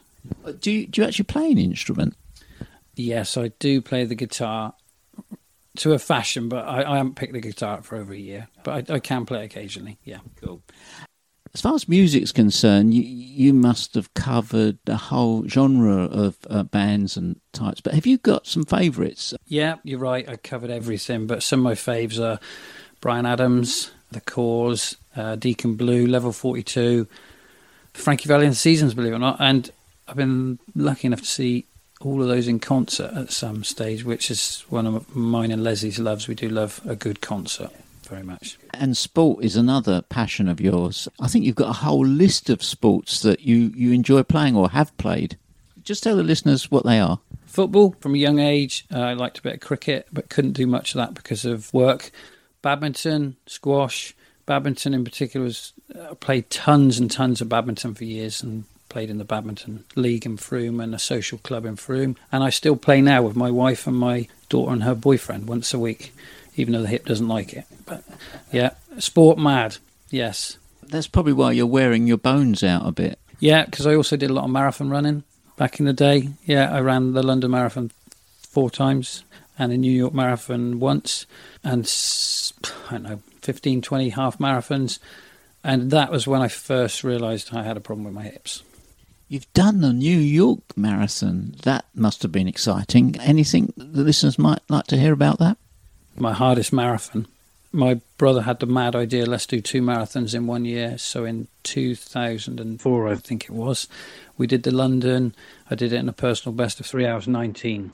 Do 0.61 0.71
you, 0.71 0.87
do 0.87 1.01
you 1.01 1.07
actually 1.07 1.25
play 1.25 1.51
an 1.51 1.59
instrument? 1.59 2.17
Yes, 2.97 3.37
I 3.37 3.49
do 3.59 3.81
play 3.81 4.05
the 4.05 4.15
guitar 4.15 4.75
to 5.77 5.93
a 5.95 5.99
fashion, 5.99 6.49
but 6.49 6.67
I, 6.67 6.83
I 6.83 6.97
haven't 6.99 7.15
picked 7.15 7.33
the 7.33 7.41
guitar 7.41 7.79
up 7.79 7.85
for 7.85 7.97
over 7.97 8.13
a 8.13 8.19
year. 8.19 8.49
But 8.65 8.91
I, 8.91 8.95
I 8.95 8.99
can 8.99 9.25
play 9.25 9.45
occasionally. 9.45 9.99
Yeah. 10.05 10.19
Cool. 10.43 10.63
As 11.53 11.61
far 11.61 11.75
as 11.75 11.89
music's 11.89 12.31
concerned, 12.31 12.95
you, 12.95 13.03
you 13.03 13.53
must 13.53 13.95
have 13.95 14.15
covered 14.15 14.79
a 14.87 14.97
whole 14.97 15.49
genre 15.49 16.05
of 16.05 16.39
uh, 16.49 16.63
bands 16.63 17.17
and 17.17 17.41
types. 17.53 17.81
But 17.81 17.95
have 17.95 18.07
you 18.07 18.19
got 18.19 18.47
some 18.47 18.65
favourites? 18.65 19.35
Yeah, 19.47 19.77
you're 19.83 19.99
right. 19.99 20.29
I 20.29 20.37
covered 20.37 20.71
everything, 20.71 21.27
but 21.27 21.43
some 21.43 21.61
of 21.61 21.65
my 21.65 21.75
faves 21.75 22.21
are 22.21 22.39
Bryan 23.01 23.27
Adams, 23.27 23.91
The 24.13 24.21
Corrs, 24.21 24.97
uh, 25.17 25.35
Deacon 25.35 25.75
Blue, 25.75 26.07
Level 26.07 26.31
42, 26.31 27.09
Frankie 27.95 28.29
Valli 28.29 28.45
and 28.45 28.53
the 28.53 28.57
Seasons, 28.57 28.95
believe 28.95 29.13
it 29.13 29.17
or 29.17 29.19
not. 29.21 29.41
And 29.41 29.71
I've 30.07 30.17
been 30.17 30.61
lucky 30.77 31.09
enough 31.09 31.21
to 31.21 31.27
see 31.27 31.65
all 32.01 32.23
of 32.23 32.29
those 32.29 32.47
in 32.47 32.61
concert 32.61 33.13
at 33.15 33.33
some 33.33 33.65
stage, 33.65 34.05
which 34.05 34.31
is 34.31 34.65
one 34.69 34.87
of 34.87 35.17
mine 35.17 35.51
and 35.51 35.65
Leslie's 35.65 35.99
loves. 35.99 36.29
We 36.29 36.37
do 36.37 36.49
love 36.49 36.81
a 36.87 36.95
good 36.95 37.21
concert 37.21 37.73
very 38.11 38.23
much. 38.23 38.59
And 38.75 38.97
sport 38.97 39.43
is 39.43 39.57
another 39.57 40.03
passion 40.03 40.49
of 40.49 40.61
yours. 40.61 41.09
I 41.21 41.29
think 41.29 41.45
you've 41.45 41.55
got 41.55 41.71
a 41.71 41.85
whole 41.85 42.05
list 42.05 42.51
of 42.51 42.63
sports 42.63 43.23
that 43.23 43.41
you, 43.41 43.73
you 43.75 43.93
enjoy 43.93 44.23
playing 44.25 44.57
or 44.57 44.69
have 44.71 44.95
played. 44.99 45.39
Just 45.83 46.03
tell 46.03 46.17
the 46.17 46.23
listeners 46.23 46.71
what 46.71 46.85
they 46.85 47.01
are. 47.01 47.21
Football 47.47 47.97
from 48.01 48.15
a 48.15 48.19
young 48.19 48.39
age. 48.39 48.85
Uh, 48.93 49.01
I 49.01 49.13
liked 49.15 49.39
a 49.39 49.43
bit 49.43 49.55
of 49.55 49.61
cricket, 49.61 50.09
but 50.13 50.29
couldn't 50.29 50.53
do 50.53 50.67
much 50.67 50.95
of 50.95 50.99
that 50.99 51.15
because 51.15 51.45
of 51.45 51.73
work. 51.73 52.11
Badminton, 52.63 53.37
squash. 53.47 54.15
Badminton 54.45 54.93
in 54.93 55.05
particular 55.05 55.45
was 55.45 55.73
uh, 55.99 56.15
played 56.17 56.51
tons 56.51 56.99
and 56.99 57.11
tons 57.11 57.41
of 57.41 57.49
badminton 57.49 57.95
for 57.95 58.05
years 58.05 58.43
and 58.43 58.65
played 58.89 59.09
in 59.09 59.19
the 59.19 59.25
badminton 59.25 59.85
league 59.95 60.27
in 60.27 60.37
Frome 60.37 60.81
and 60.81 60.95
a 60.95 60.99
social 60.99 61.39
club 61.39 61.65
in 61.65 61.77
Frome. 61.77 62.17
And 62.33 62.43
I 62.43 62.51
still 62.51 62.77
play 62.77 63.01
now 63.01 63.23
with 63.23 63.37
my 63.37 63.51
wife 63.51 63.87
and 63.87 63.97
my 63.97 64.27
daughter 64.49 64.73
and 64.73 64.83
her 64.83 64.97
boyfriend 64.97 65.47
once 65.47 65.73
a 65.73 65.79
week 65.79 66.13
even 66.57 66.73
though 66.73 66.83
the 66.83 66.89
hip 66.89 67.07
doesn't 67.07 67.29
like 67.29 67.53
it. 67.53 67.65
But 67.87 68.05
yeah, 68.53 68.71
sport 68.99 69.39
mad. 69.39 69.79
Yes. 70.11 70.59
That's 70.83 71.07
probably 71.07 71.33
why 71.33 71.53
you're 71.53 71.67
wearing 71.67 72.07
your 72.07 72.19
bones 72.19 72.65
out 72.65 72.87
a 72.87 72.93
bit. 72.93 73.19
Yeah, 73.39 73.65
because 73.65 73.87
I 73.87 73.95
also 73.95 74.17
did 74.17 74.31
a 74.31 74.35
lot 74.35 74.45
of 74.45 74.51
marathon 74.51 74.91
running 74.91 75.25
back 75.57 75.79
in 75.79 75.87
the 75.87 75.93
day. 75.93 76.29
Yeah, 76.45 76.75
I 76.75 76.81
ran 76.81 77.13
the 77.13 77.23
London 77.23 77.51
Marathon 77.51 77.91
four 78.49 78.71
times 78.71 79.25
and 79.59 79.71
the 79.71 79.77
New 79.77 79.93
York 79.93 80.15
Marathon 80.15 80.81
once, 80.81 81.27
and 81.63 81.91
I 82.89 82.93
don't 82.93 83.03
know, 83.03 83.23
15, 83.43 83.83
20 83.83 84.09
half 84.11 84.39
marathons. 84.39 84.99
And 85.63 85.91
that 85.91 86.11
was 86.11 86.27
when 86.27 86.41
I 86.41 86.49
first 86.49 87.05
realised 87.05 87.55
I 87.55 87.63
had 87.63 87.77
a 87.77 87.81
problem 87.81 88.05
with 88.05 88.15
my 88.15 88.23
hips. 88.23 88.63
You've 89.29 89.53
done 89.53 89.81
the 89.81 89.93
New 89.93 90.19
York 90.19 90.77
Marathon. 90.77 91.55
That 91.63 91.85
must 91.95 92.23
have 92.23 92.33
been 92.33 92.49
exciting. 92.49 93.17
Anything 93.21 93.73
the 93.77 94.03
listeners 94.03 94.39
might 94.39 94.61
like 94.69 94.87
to 94.89 94.99
hear 94.99 95.13
about 95.13 95.39
that? 95.39 95.57
My 96.17 96.33
hardest 96.33 96.73
marathon. 96.73 97.27
My 97.73 98.01
brother 98.19 98.43
had 98.43 98.59
the 98.59 98.67
mad 98.67 98.97
idea, 98.97 99.27
let's 99.27 99.47
do 99.47 99.61
two 99.61 99.81
marathons 99.81 100.35
in 100.35 100.47
one 100.47 100.65
year. 100.65 100.99
So 100.99 101.25
in 101.25 101.47
2004, 101.63 103.09
I 103.09 103.15
think 103.15 103.45
it 103.45 103.51
was, 103.51 103.87
we 104.37 104.47
did 104.47 104.65
the 104.65 104.73
London. 104.73 105.35
I 105.71 105.77
did 105.77 105.93
it 105.93 105.99
in 105.99 106.09
a 106.09 106.13
personal 106.13 106.55
best 106.55 106.81
of 106.81 106.87
three 106.87 107.07
hours 107.07 107.29
19. 107.29 107.93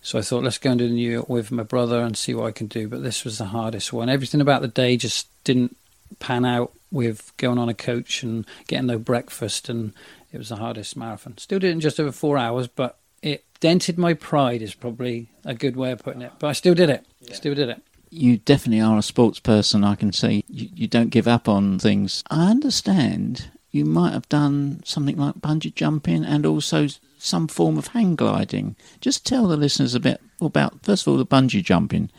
So 0.00 0.18
I 0.18 0.22
thought, 0.22 0.42
let's 0.42 0.58
go 0.58 0.70
and 0.70 0.78
do 0.78 0.88
the 0.88 0.94
New 0.94 1.10
York 1.12 1.28
with 1.28 1.52
my 1.52 1.62
brother 1.62 2.00
and 2.00 2.16
see 2.16 2.34
what 2.34 2.46
I 2.46 2.52
can 2.52 2.66
do. 2.66 2.88
But 2.88 3.02
this 3.02 3.24
was 3.24 3.38
the 3.38 3.46
hardest 3.46 3.92
one. 3.92 4.08
Everything 4.08 4.40
about 4.40 4.62
the 4.62 4.68
day 4.68 4.96
just 4.96 5.28
didn't 5.44 5.76
pan 6.18 6.44
out 6.44 6.72
with 6.90 7.32
going 7.36 7.58
on 7.58 7.68
a 7.68 7.74
coach 7.74 8.22
and 8.22 8.44
getting 8.66 8.86
no 8.86 8.98
breakfast. 8.98 9.68
And 9.68 9.92
it 10.32 10.38
was 10.38 10.48
the 10.48 10.56
hardest 10.56 10.96
marathon. 10.96 11.38
Still 11.38 11.60
did 11.60 11.68
it 11.68 11.72
in 11.72 11.80
just 11.80 12.00
over 12.00 12.10
four 12.10 12.36
hours, 12.36 12.66
but 12.66 12.98
it 13.22 13.44
dented 13.60 13.98
my 13.98 14.14
pride, 14.14 14.62
is 14.62 14.74
probably 14.74 15.28
a 15.44 15.54
good 15.54 15.76
way 15.76 15.92
of 15.92 16.02
putting 16.02 16.22
it. 16.22 16.32
But 16.38 16.48
I 16.48 16.52
still 16.52 16.74
did 16.74 16.90
it. 16.90 17.06
Yeah. 17.20 17.34
Still 17.34 17.54
did 17.54 17.68
it. 17.68 17.82
You 18.10 18.38
definitely 18.38 18.82
are 18.82 18.98
a 18.98 19.02
sports 19.02 19.38
person. 19.38 19.84
I 19.84 19.94
can 19.94 20.12
see 20.12 20.44
you, 20.48 20.68
you 20.74 20.86
don't 20.86 21.08
give 21.10 21.26
up 21.26 21.48
on 21.48 21.78
things. 21.78 22.22
I 22.30 22.50
understand 22.50 23.50
you 23.70 23.86
might 23.86 24.12
have 24.12 24.28
done 24.28 24.82
something 24.84 25.16
like 25.16 25.36
bungee 25.36 25.74
jumping 25.74 26.24
and 26.24 26.44
also 26.44 26.88
some 27.18 27.48
form 27.48 27.78
of 27.78 27.88
hang 27.88 28.14
gliding. 28.16 28.76
Just 29.00 29.24
tell 29.24 29.48
the 29.48 29.56
listeners 29.56 29.94
a 29.94 30.00
bit 30.00 30.20
about, 30.40 30.84
first 30.84 31.06
of 31.06 31.12
all, 31.12 31.16
the 31.16 31.24
bungee 31.24 31.64
jumping. 31.64 32.10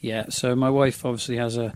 Yeah, 0.00 0.26
so 0.30 0.56
my 0.56 0.70
wife 0.70 1.04
obviously 1.04 1.36
has 1.36 1.56
a 1.56 1.74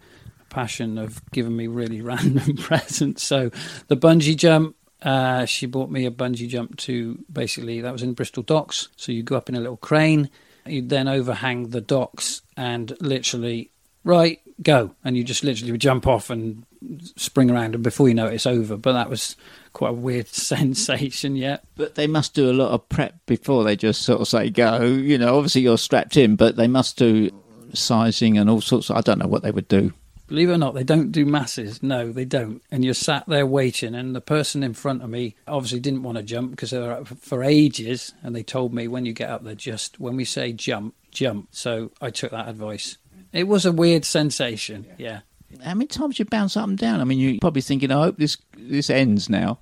passion 0.49 0.97
of 0.97 1.21
giving 1.33 1.57
me 1.57 1.67
really 1.67 2.01
random 2.03 2.57
presents. 2.57 3.23
So 3.23 3.51
the 3.89 3.97
bungee 3.97 4.37
jump, 4.37 4.77
uh, 5.03 5.45
she 5.45 5.67
bought 5.67 5.91
me 5.91 6.07
a 6.07 6.11
bungee 6.11 6.49
jump 6.49 6.77
to 6.79 7.25
basically, 7.33 7.81
that 7.81 7.93
was 7.93 8.03
in 8.03 8.15
Bristol 8.15 8.43
Docks. 8.43 8.89
So 8.97 9.13
you 9.13 9.23
go 9.23 9.37
up 9.37 9.49
in 9.49 9.55
a 9.55 9.61
little 9.61 9.77
crane 9.77 10.31
You'd 10.69 10.89
then 10.89 11.09
overhang 11.09 11.71
the 11.71 11.81
docks 11.81 12.43
and 12.57 12.97
literally, 13.01 13.71
right, 14.05 14.41
go. 14.63 14.93
And 15.05 15.17
you 15.17 15.25
just 15.25 15.45
literally 15.45 15.73
would 15.73 15.81
jump 15.81 16.07
off 16.07 16.31
and 16.31 16.65
spring 17.17 17.51
around, 17.51 17.75
and 17.75 17.83
before 17.85 18.09
you 18.09 18.15
know 18.15 18.27
it, 18.27 18.35
it's 18.35 18.47
over. 18.47 18.77
But 18.77 18.93
that 18.95 19.11
was 19.11 19.37
quite 19.73 19.91
a 19.91 19.95
weird 19.95 20.29
sensation, 20.33 21.37
yeah. 21.37 21.59
But 21.77 21.95
they 21.95 22.07
must 22.07 22.35
do 22.35 22.51
a 22.51 22.55
lot 22.55 22.73
of 22.73 22.89
prep 22.89 23.15
before 23.27 23.65
they 23.65 23.77
just 23.77 24.03
sort 24.03 24.21
of 24.21 24.29
say 24.29 24.51
go. 24.51 24.83
You 24.83 25.19
know, 25.19 25.37
obviously 25.37 25.63
you're 25.63 25.79
strapped 25.79 26.17
in, 26.17 26.37
but 26.37 26.57
they 26.57 26.69
must 26.69 26.97
do 26.97 27.31
sizing 27.73 28.39
and 28.39 28.49
all 28.49 28.61
sorts 28.61 28.91
of, 28.91 28.97
I 28.97 29.01
don't 29.01 29.19
know 29.19 29.29
what 29.29 29.43
they 29.43 29.51
would 29.51 29.69
do. 29.69 29.93
Believe 30.27 30.51
it 30.51 30.55
or 30.55 30.59
not, 30.59 30.75
they 30.75 30.85
don't 30.85 31.13
do 31.13 31.25
masses. 31.25 31.83
No, 31.83 32.11
they 32.11 32.25
don't. 32.25 32.63
And 32.71 32.85
you're 32.85 32.95
sat 32.95 33.25
there 33.29 33.47
waiting, 33.47 33.95
and 33.95 34.15
the 34.15 34.21
person 34.21 34.63
in 34.63 34.75
front 34.75 35.03
of 35.03 35.11
me 35.11 35.37
obviously 35.47 35.79
didn't 35.79 36.03
want 36.03 36.19
to 36.19 36.25
jump 36.25 36.51
because 36.51 36.71
they 36.71 36.81
were 36.81 36.93
up 36.93 37.07
for 37.07 37.45
ages. 37.45 38.13
And 38.23 38.35
they 38.35 38.43
told 38.43 38.75
me 38.75 38.89
when 38.89 39.07
you 39.07 39.13
get 39.13 39.31
up 39.31 39.45
there, 39.45 39.55
just 39.55 40.01
when 40.01 40.17
we 40.17 40.25
say 40.25 40.53
jump, 40.53 40.95
jump. 41.13 41.49
So 41.53 41.93
I 42.01 42.11
took 42.11 42.33
that 42.33 42.49
advice. 42.49 42.99
It 43.33 43.47
was 43.47 43.65
a 43.65 43.73
weird 43.73 44.05
sensation. 44.05 44.87
Yeah. 44.99 45.21
How 45.63 45.75
many 45.75 45.87
times 45.87 46.19
you 46.19 46.25
bounce 46.25 46.57
up 46.57 46.69
and 46.69 46.77
down? 46.77 47.01
I 47.01 47.05
mean, 47.05 47.19
you're 47.19 47.39
probably 47.41 47.63
thinking, 47.63 47.93
I 47.93 48.03
hope 48.03 48.19
this 48.19 48.37
this 48.57 48.91
ends 48.91 49.29
now. 49.31 49.61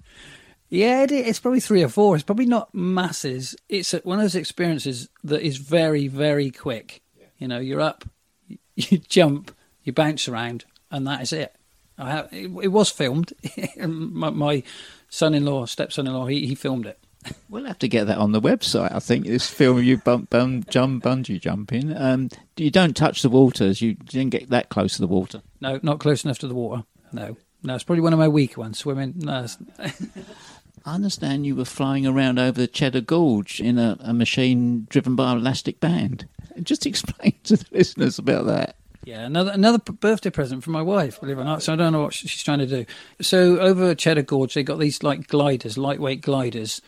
Yeah, 0.70 1.02
it, 1.02 1.12
it's 1.12 1.40
probably 1.40 1.60
three 1.60 1.84
or 1.84 1.88
four. 1.88 2.14
It's 2.14 2.24
probably 2.24 2.46
not 2.46 2.74
masses. 2.74 3.54
It's 3.68 3.92
one 4.02 4.18
of 4.18 4.24
those 4.24 4.34
experiences 4.34 5.08
that 5.22 5.42
is 5.42 5.58
very, 5.58 6.08
very 6.08 6.50
quick. 6.50 7.02
You 7.38 7.48
know, 7.48 7.58
you're 7.58 7.80
up, 7.80 8.04
you 8.76 8.98
jump, 8.98 9.53
you 9.84 9.92
bounce 9.92 10.28
around, 10.28 10.64
and 10.90 11.06
that 11.06 11.22
is 11.22 11.32
it. 11.32 11.54
Have, 11.98 12.28
it, 12.32 12.50
it, 12.62 12.68
was 12.68 12.90
filmed. 12.90 13.32
my, 13.86 14.30
my, 14.30 14.62
son-in-law, 15.08 15.66
stepson-in-law, 15.66 16.26
he, 16.26 16.46
he 16.46 16.54
filmed 16.54 16.86
it. 16.86 16.98
We'll 17.48 17.64
have 17.64 17.78
to 17.78 17.88
get 17.88 18.06
that 18.08 18.18
on 18.18 18.32
the 18.32 18.40
website. 18.40 18.92
I 18.92 18.98
think 18.98 19.26
this 19.26 19.48
film 19.48 19.82
you 19.82 19.96
bump, 19.96 20.28
bump, 20.28 20.68
jump, 20.68 21.04
bungee 21.04 21.40
jumping. 21.40 21.96
Um, 21.96 22.28
you 22.56 22.70
don't 22.70 22.94
touch 22.94 23.22
the 23.22 23.30
waters. 23.30 23.80
You 23.80 23.94
didn't 23.94 24.30
get 24.30 24.50
that 24.50 24.68
close 24.68 24.96
to 24.96 25.00
the 25.00 25.06
water. 25.06 25.40
No, 25.60 25.80
not 25.82 26.00
close 26.00 26.24
enough 26.24 26.38
to 26.40 26.48
the 26.48 26.54
water. 26.54 26.82
No, 27.12 27.36
no, 27.62 27.74
it's 27.76 27.84
probably 27.84 28.02
one 28.02 28.12
of 28.12 28.18
my 28.18 28.28
weaker 28.28 28.60
ones. 28.60 28.78
Swimming. 28.78 29.14
No. 29.16 29.46
I 30.84 30.94
understand 30.94 31.46
you 31.46 31.56
were 31.56 31.64
flying 31.64 32.06
around 32.06 32.38
over 32.38 32.60
the 32.60 32.66
Cheddar 32.66 33.00
Gorge 33.00 33.58
in 33.58 33.78
a, 33.78 33.96
a 34.00 34.12
machine 34.12 34.86
driven 34.90 35.16
by 35.16 35.32
an 35.32 35.38
elastic 35.38 35.80
band. 35.80 36.28
Just 36.62 36.84
explain 36.84 37.34
to 37.44 37.56
the 37.56 37.66
listeners 37.72 38.18
about 38.18 38.46
that. 38.46 38.76
Yeah, 39.04 39.20
another 39.26 39.50
another 39.52 39.78
birthday 39.78 40.30
present 40.30 40.64
for 40.64 40.70
my 40.70 40.82
wife, 40.82 41.20
believe 41.20 41.38
it 41.38 41.42
or 41.42 41.44
not. 41.44 41.62
So 41.62 41.72
I 41.72 41.76
don't 41.76 41.92
know 41.92 42.02
what 42.02 42.14
she's 42.14 42.42
trying 42.42 42.60
to 42.60 42.66
do. 42.66 42.86
So 43.20 43.58
over 43.60 43.94
Cheddar 43.94 44.22
Gorge, 44.22 44.54
they 44.54 44.62
got 44.62 44.78
these 44.78 45.02
like 45.02 45.28
gliders, 45.28 45.76
lightweight 45.76 46.22
gliders, 46.22 46.80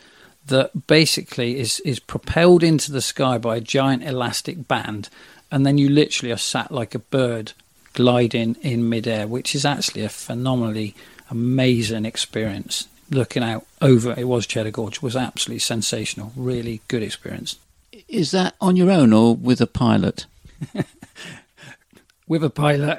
that 0.47 0.87
basically 0.87 1.59
is 1.59 1.81
is 1.81 1.99
propelled 1.99 2.63
into 2.63 2.93
the 2.93 3.03
sky 3.03 3.39
by 3.39 3.57
a 3.57 3.61
giant 3.61 4.05
elastic 4.05 4.67
band, 4.69 5.09
and 5.51 5.67
then 5.67 5.79
you 5.79 5.89
literally 5.89 6.33
are 6.33 6.39
sat 6.39 6.73
like 6.73 6.95
a 6.95 6.99
bird 6.99 7.53
gliding 7.93 8.57
in 8.63 8.89
midair, 8.89 9.27
which 9.27 9.55
is 9.55 9.65
actually 9.65 10.03
a 10.03 10.09
phenomenally 10.09 10.95
amazing 11.31 12.05
experience. 12.05 12.89
looking 13.09 13.43
out 13.43 13.65
over 13.81 14.13
it 14.19 14.27
was 14.27 14.47
Cheddar 14.47 14.73
Gorge 14.73 15.01
was 15.01 15.15
absolutely 15.15 15.61
sensational. 15.61 16.33
Really 16.35 16.81
good 16.89 17.03
experience. 17.03 17.57
Is 18.09 18.33
that 18.33 18.55
on 18.61 18.77
your 18.77 18.91
own 18.91 19.13
or 19.13 19.35
with 19.37 19.61
a 19.61 19.67
pilot? 19.67 20.27
with 22.29 22.43
a 22.45 22.51
pilot. 22.51 22.99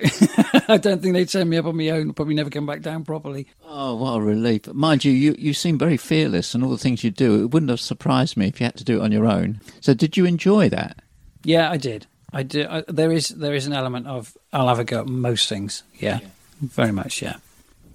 I 0.70 0.78
don't 0.78 1.02
think 1.02 1.14
they'd 1.14 1.30
send 1.30 1.50
me 1.50 1.58
up 1.58 1.66
on 1.66 1.78
my 1.78 1.90
own. 1.90 2.14
Probably 2.14 2.36
never 2.36 2.50
come 2.50 2.66
back 2.66 2.82
down 2.82 3.04
properly. 3.04 3.48
Oh, 3.66 3.96
what 3.96 4.18
a 4.18 4.22
relief! 4.22 4.68
Mind 4.74 5.06
you, 5.06 5.12
you 5.12 5.36
you 5.38 5.54
seem 5.54 5.78
very 5.78 5.98
fearless, 5.98 6.54
and 6.54 6.64
all 6.64 6.72
the 6.72 6.78
things 6.78 7.04
you 7.04 7.12
do. 7.12 7.44
It 7.44 7.52
wouldn't 7.52 7.70
have 7.70 7.80
surprised 7.80 8.38
me 8.38 8.48
if 8.48 8.60
you 8.60 8.66
had 8.66 8.78
to 8.78 8.84
do 8.84 9.00
it 9.00 9.04
on 9.04 9.12
your 9.12 9.26
own. 9.26 9.62
So, 9.82 9.94
did 9.94 10.18
you 10.18 10.26
enjoy 10.26 10.70
that? 10.70 11.02
Yeah, 11.44 11.70
I 11.70 11.78
did. 11.78 12.08
I 12.34 12.44
do. 12.44 12.68
I, 12.70 12.84
there 12.88 13.12
is 13.12 13.30
there 13.30 13.54
is 13.54 13.68
an 13.68 13.74
element 13.74 14.08
of 14.08 14.38
I'll 14.52 14.68
have 14.68 14.80
a 14.80 14.84
go 14.84 15.02
at 15.02 15.08
most 15.08 15.50
things. 15.50 15.84
Yeah, 15.96 16.20
yeah. 16.22 16.28
very 16.62 16.92
much. 16.92 17.22
Yeah. 17.22 17.38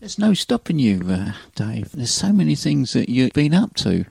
There's 0.01 0.19
no 0.19 0.35
stopping 0.35 0.81
you, 0.81 1.01
uh, 1.09 1.33
Dave. 1.55 1.93
There's 1.93 2.11
so 2.11 2.33
many 2.33 2.57
things 2.57 2.93
that 2.93 3.09
you've 3.09 3.33
been 3.35 3.55
up 3.55 3.77
to. 3.77 4.05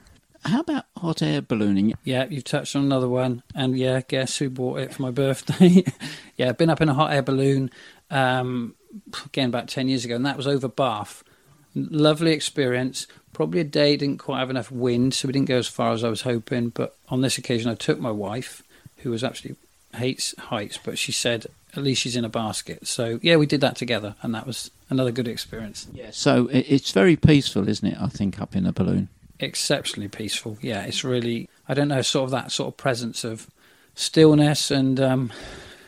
How 0.43 0.61
about 0.61 0.85
hot 0.97 1.21
air 1.21 1.41
ballooning? 1.41 1.93
Yeah, 2.03 2.25
you've 2.29 2.43
touched 2.43 2.75
on 2.75 2.83
another 2.83 3.07
one. 3.07 3.43
And 3.53 3.77
yeah, 3.77 4.01
guess 4.07 4.37
who 4.37 4.49
bought 4.49 4.79
it 4.79 4.93
for 4.93 5.01
my 5.01 5.11
birthday? 5.11 5.83
yeah, 6.37 6.51
been 6.51 6.69
up 6.69 6.81
in 6.81 6.89
a 6.89 6.93
hot 6.93 7.13
air 7.13 7.21
balloon 7.21 7.69
um, 8.09 8.75
again 9.25 9.49
about 9.49 9.67
10 9.67 9.87
years 9.87 10.03
ago, 10.03 10.15
and 10.15 10.25
that 10.25 10.37
was 10.37 10.47
over 10.47 10.67
Bath. 10.67 11.23
Lovely 11.75 12.31
experience. 12.31 13.07
Probably 13.33 13.61
a 13.61 13.65
day 13.65 13.95
didn't 13.95 14.17
quite 14.17 14.39
have 14.39 14.49
enough 14.49 14.71
wind, 14.71 15.13
so 15.13 15.27
we 15.27 15.31
didn't 15.31 15.47
go 15.47 15.57
as 15.57 15.67
far 15.67 15.91
as 15.93 16.03
I 16.03 16.09
was 16.09 16.21
hoping. 16.21 16.69
But 16.69 16.95
on 17.09 17.21
this 17.21 17.37
occasion, 17.37 17.71
I 17.71 17.75
took 17.75 17.99
my 17.99 18.11
wife, 18.11 18.63
who 18.97 19.11
was 19.11 19.23
actually 19.23 19.55
hates 19.95 20.33
heights, 20.37 20.79
but 20.83 20.97
she 20.97 21.11
said 21.11 21.45
at 21.75 21.83
least 21.83 22.01
she's 22.01 22.15
in 22.15 22.25
a 22.25 22.29
basket. 22.29 22.87
So 22.87 23.19
yeah, 23.21 23.37
we 23.37 23.45
did 23.45 23.61
that 23.61 23.75
together, 23.75 24.15
and 24.21 24.33
that 24.35 24.47
was 24.47 24.71
another 24.89 25.11
good 25.11 25.27
experience. 25.27 25.87
Yeah. 25.93 26.09
So 26.11 26.49
it's 26.51 26.91
very 26.91 27.15
peaceful, 27.15 27.69
isn't 27.69 27.87
it? 27.87 27.97
I 28.01 28.07
think 28.07 28.41
up 28.41 28.55
in 28.55 28.65
a 28.65 28.73
balloon 28.73 29.07
exceptionally 29.41 30.07
peaceful. 30.07 30.57
Yeah, 30.61 30.83
it's 30.83 31.03
really 31.03 31.49
I 31.67 31.73
don't 31.73 31.87
know 31.87 32.01
sort 32.01 32.25
of 32.25 32.31
that 32.31 32.51
sort 32.51 32.69
of 32.69 32.77
presence 32.77 33.23
of 33.23 33.47
stillness 33.95 34.71
and 34.71 34.99
um, 34.99 35.31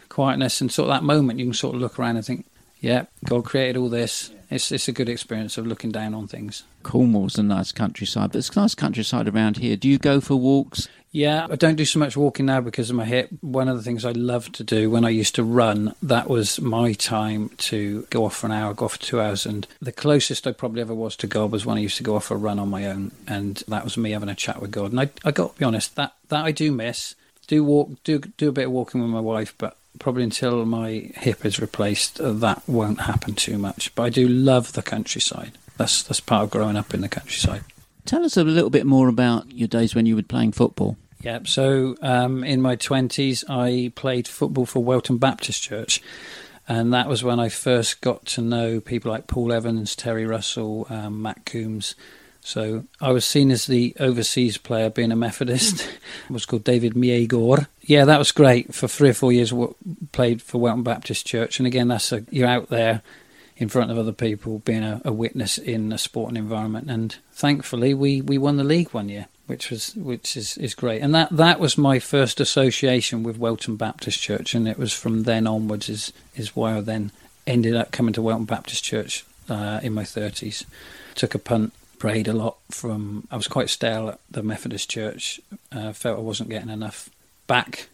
quietness 0.09 0.61
and 0.61 0.71
sort 0.71 0.89
of 0.89 0.95
that 0.95 1.03
moment 1.03 1.39
you 1.39 1.45
can 1.45 1.53
sort 1.53 1.75
of 1.75 1.81
look 1.81 1.97
around 1.99 2.17
and 2.17 2.25
think, 2.25 2.45
yeah, 2.83 3.05
God 3.23 3.45
created 3.45 3.77
all 3.77 3.87
this. 3.87 4.29
It's 4.49 4.69
it's 4.69 4.89
a 4.89 4.91
good 4.91 5.07
experience 5.07 5.57
of 5.57 5.65
looking 5.65 5.89
down 5.89 6.13
on 6.13 6.27
things. 6.27 6.63
Cornwall's 6.83 7.39
a 7.39 7.43
nice 7.43 7.71
countryside, 7.71 8.33
but 8.33 8.39
it's 8.39 8.55
nice 8.57 8.75
countryside 8.75 9.29
around 9.29 9.57
here. 9.57 9.77
Do 9.77 9.87
you 9.87 9.97
go 9.97 10.19
for 10.19 10.35
walks? 10.35 10.89
Yeah, 11.13 11.47
I 11.49 11.55
don't 11.55 11.77
do 11.77 11.85
so 11.85 11.97
much 11.97 12.17
walking 12.17 12.45
now 12.47 12.59
because 12.59 12.89
of 12.89 12.97
my 12.97 13.05
hip. 13.05 13.29
One 13.39 13.69
of 13.69 13.77
the 13.77 13.83
things 13.83 14.03
I 14.03 14.11
loved 14.11 14.55
to 14.55 14.65
do 14.65 14.89
when 14.89 15.05
I 15.05 15.09
used 15.09 15.35
to 15.35 15.43
run, 15.43 15.95
that 16.03 16.27
was 16.27 16.59
my 16.59 16.91
time 16.91 17.51
to 17.69 18.05
go 18.09 18.25
off 18.25 18.35
for 18.35 18.47
an 18.47 18.51
hour, 18.51 18.73
go 18.73 18.85
off 18.85 18.93
for 18.93 18.99
two 18.99 19.21
hours. 19.21 19.45
And 19.45 19.65
the 19.79 19.91
closest 19.91 20.45
I 20.45 20.51
probably 20.51 20.81
ever 20.81 20.93
was 20.93 21.15
to 21.17 21.27
God 21.27 21.51
was 21.51 21.65
when 21.65 21.77
I 21.77 21.81
used 21.81 21.97
to 21.97 22.03
go 22.03 22.15
off 22.15 22.25
for 22.25 22.33
a 22.33 22.37
run 22.37 22.59
on 22.59 22.69
my 22.69 22.87
own. 22.87 23.11
And 23.27 23.63
that 23.67 23.85
was 23.85 23.95
me 23.95 24.11
having 24.11 24.27
a 24.27 24.35
chat 24.35 24.59
with 24.59 24.71
God. 24.71 24.91
And 24.91 24.99
I, 24.99 25.09
I 25.23 25.31
got 25.31 25.53
to 25.53 25.59
be 25.59 25.65
honest, 25.65 25.95
that, 25.95 26.15
that 26.27 26.43
I 26.43 26.51
do 26.51 26.71
miss. 26.71 27.15
Do 27.47 27.63
walk, 27.63 27.91
do 28.03 28.19
do 28.19 28.49
a 28.49 28.53
bit 28.53 28.65
of 28.65 28.71
walking 28.71 29.01
with 29.01 29.09
my 29.09 29.19
wife, 29.19 29.53
but 29.57 29.77
probably 29.99 30.23
until 30.23 30.65
my 30.65 31.11
hip 31.15 31.45
is 31.45 31.59
replaced, 31.59 32.19
uh, 32.19 32.33
that 32.33 32.63
won't 32.67 33.01
happen 33.01 33.35
too 33.35 33.57
much. 33.57 33.93
But 33.95 34.03
I 34.03 34.09
do 34.09 34.27
love 34.27 34.73
the 34.73 34.81
countryside. 34.81 35.57
That's 35.77 36.03
that's 36.03 36.19
part 36.19 36.43
of 36.43 36.51
growing 36.51 36.75
up 36.75 36.93
in 36.93 37.01
the 37.01 37.09
countryside. 37.09 37.63
Tell 38.05 38.23
us 38.23 38.35
a 38.35 38.43
little 38.43 38.69
bit 38.69 38.85
more 38.85 39.07
about 39.07 39.51
your 39.51 39.67
days 39.67 39.95
when 39.95 40.05
you 40.05 40.15
were 40.15 40.23
playing 40.23 40.51
football. 40.51 40.97
Yeah, 41.21 41.39
so 41.45 41.95
um, 42.01 42.43
in 42.43 42.61
my 42.61 42.75
20s, 42.75 43.45
I 43.47 43.93
played 43.95 44.27
football 44.27 44.65
for 44.65 44.83
Welton 44.83 45.17
Baptist 45.17 45.63
Church. 45.63 46.01
And 46.67 46.93
that 46.93 47.07
was 47.07 47.23
when 47.23 47.39
I 47.39 47.49
first 47.49 48.01
got 48.01 48.25
to 48.27 48.41
know 48.41 48.79
people 48.79 49.11
like 49.11 49.27
Paul 49.27 49.51
Evans, 49.51 49.95
Terry 49.95 50.25
Russell, 50.25 50.87
um, 50.89 51.21
Matt 51.21 51.45
Coombs. 51.45 51.95
So 52.45 52.83
I 52.99 53.11
was 53.11 53.25
seen 53.25 53.51
as 53.51 53.65
the 53.65 53.95
overseas 53.99 54.57
player, 54.57 54.89
being 54.89 55.11
a 55.11 55.15
Methodist. 55.15 55.81
it 56.29 56.31
was 56.31 56.45
called 56.45 56.63
David 56.63 56.93
Miegor. 56.93 57.67
Yeah, 57.81 58.05
that 58.05 58.19
was 58.19 58.31
great. 58.31 58.73
For 58.73 58.87
three 58.87 59.09
or 59.09 59.13
four 59.13 59.31
years, 59.31 59.53
played 60.11 60.41
for 60.41 60.59
Welton 60.59 60.83
Baptist 60.83 61.25
Church. 61.25 61.59
And 61.59 61.67
again, 61.67 61.87
that's 61.87 62.11
a, 62.11 62.25
you're 62.29 62.47
out 62.47 62.69
there 62.69 63.01
in 63.57 63.69
front 63.69 63.91
of 63.91 63.97
other 63.97 64.11
people, 64.11 64.59
being 64.59 64.83
a, 64.83 65.01
a 65.05 65.13
witness 65.13 65.57
in 65.57 65.91
a 65.93 65.97
sporting 65.97 66.37
environment. 66.37 66.89
And 66.89 67.15
thankfully, 67.31 67.93
we, 67.93 68.21
we 68.21 68.37
won 68.37 68.57
the 68.57 68.63
league 68.63 68.89
one 68.89 69.09
year 69.09 69.27
which 69.45 69.69
was 69.69 69.95
which 69.95 70.37
is, 70.37 70.57
is 70.57 70.73
great. 70.73 71.01
And 71.01 71.13
that, 71.13 71.29
that 71.29 71.59
was 71.59 71.77
my 71.77 71.99
first 71.99 72.39
association 72.39 73.23
with 73.23 73.37
Welton 73.37 73.75
Baptist 73.75 74.21
Church, 74.21 74.55
and 74.55 74.67
it 74.67 74.77
was 74.77 74.93
from 74.93 75.23
then 75.23 75.47
onwards 75.47 75.89
is 75.89 76.13
is 76.35 76.55
why 76.55 76.77
I 76.77 76.81
then 76.81 77.11
ended 77.45 77.75
up 77.75 77.91
coming 77.91 78.13
to 78.13 78.21
Welton 78.21 78.45
Baptist 78.45 78.83
Church 78.83 79.25
uh, 79.49 79.79
in 79.83 79.93
my 79.93 80.03
thirties. 80.05 80.65
Took 81.15 81.35
a 81.35 81.39
punt, 81.39 81.73
prayed 82.03 82.27
a 82.27 82.33
lot. 82.33 82.57
From 82.69 83.25
I 83.31 83.37
was 83.37 83.47
quite 83.47 83.69
stale 83.69 84.09
at 84.09 84.19
the 84.29 84.43
Methodist 84.43 84.89
Church. 84.89 85.39
Uh, 85.71 85.93
felt 85.93 86.19
I 86.19 86.21
wasn't 86.21 86.49
getting 86.49 86.69
enough 86.69 87.09
back 87.47 87.87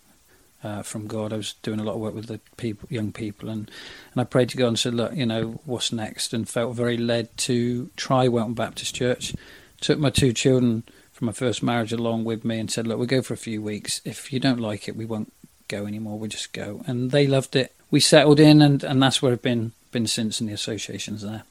uh, 0.63 0.81
from 0.81 1.05
God. 1.05 1.31
I 1.31 1.37
was 1.37 1.53
doing 1.61 1.79
a 1.79 1.83
lot 1.83 1.93
of 1.93 1.99
work 1.99 2.15
with 2.15 2.25
the 2.25 2.39
people, 2.57 2.87
young 2.89 3.11
people, 3.11 3.49
and, 3.49 3.69
and 4.11 4.21
I 4.21 4.23
prayed 4.23 4.49
to 4.49 4.57
God 4.57 4.69
and 4.69 4.79
said, 4.79 4.95
"Look, 4.95 5.13
you 5.13 5.27
know, 5.27 5.59
what's 5.65 5.93
next?" 5.93 6.33
And 6.33 6.49
felt 6.49 6.75
very 6.75 6.97
led 6.97 7.37
to 7.49 7.91
try 7.97 8.27
Welton 8.27 8.55
Baptist 8.55 8.95
Church. 8.95 9.35
Took 9.79 9.99
my 9.99 10.09
two 10.09 10.33
children 10.33 10.85
from 11.11 11.27
my 11.27 11.31
first 11.31 11.61
marriage 11.61 11.93
along 11.93 12.23
with 12.23 12.43
me 12.43 12.57
and 12.57 12.71
said, 12.71 12.87
Look, 12.87 12.97
we'll 12.97 13.05
go 13.05 13.21
for 13.21 13.35
a 13.35 13.37
few 13.37 13.61
weeks. 13.61 14.01
If 14.05 14.33
you 14.33 14.39
don't 14.39 14.59
like 14.59 14.87
it, 14.87 14.95
we 14.95 15.05
won't 15.05 15.31
go 15.67 15.85
anymore. 15.85 16.17
We'll 16.17 16.29
just 16.29 16.51
go. 16.51 16.81
And 16.87 17.11
they 17.11 17.27
loved 17.27 17.55
it. 17.55 17.75
We 17.91 17.99
settled 17.99 18.39
in, 18.39 18.61
and, 18.63 18.83
and 18.83 19.03
that's 19.03 19.21
where 19.21 19.33
I've 19.33 19.41
been, 19.41 19.73
been 19.91 20.07
since, 20.07 20.41
and 20.41 20.49
the 20.49 20.53
association's 20.53 21.21
there. 21.21 21.43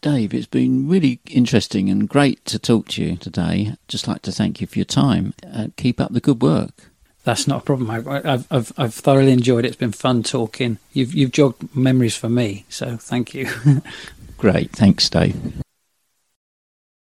Dave, 0.00 0.34
it's 0.34 0.46
been 0.46 0.88
really 0.88 1.20
interesting 1.28 1.90
and 1.90 2.08
great 2.08 2.44
to 2.46 2.58
talk 2.58 2.88
to 2.88 3.02
you 3.02 3.16
today. 3.16 3.74
Just 3.88 4.06
like 4.06 4.22
to 4.22 4.32
thank 4.32 4.60
you 4.60 4.66
for 4.66 4.78
your 4.78 4.84
time. 4.84 5.34
Uh, 5.46 5.68
keep 5.76 6.00
up 6.00 6.12
the 6.12 6.20
good 6.20 6.42
work. 6.42 6.90
That's 7.24 7.48
not 7.48 7.62
a 7.62 7.64
problem. 7.64 7.90
I've, 7.90 8.06
I've, 8.06 8.72
I've 8.78 8.94
thoroughly 8.94 9.32
enjoyed 9.32 9.64
it. 9.64 9.68
It's 9.68 9.76
been 9.76 9.90
fun 9.90 10.22
talking. 10.22 10.78
You've, 10.92 11.12
you've 11.12 11.32
jogged 11.32 11.74
memories 11.74 12.16
for 12.16 12.28
me, 12.28 12.64
so 12.68 12.96
thank 12.96 13.34
you. 13.34 13.48
Great. 14.38 14.70
Thanks, 14.70 15.10
Dave. 15.10 15.65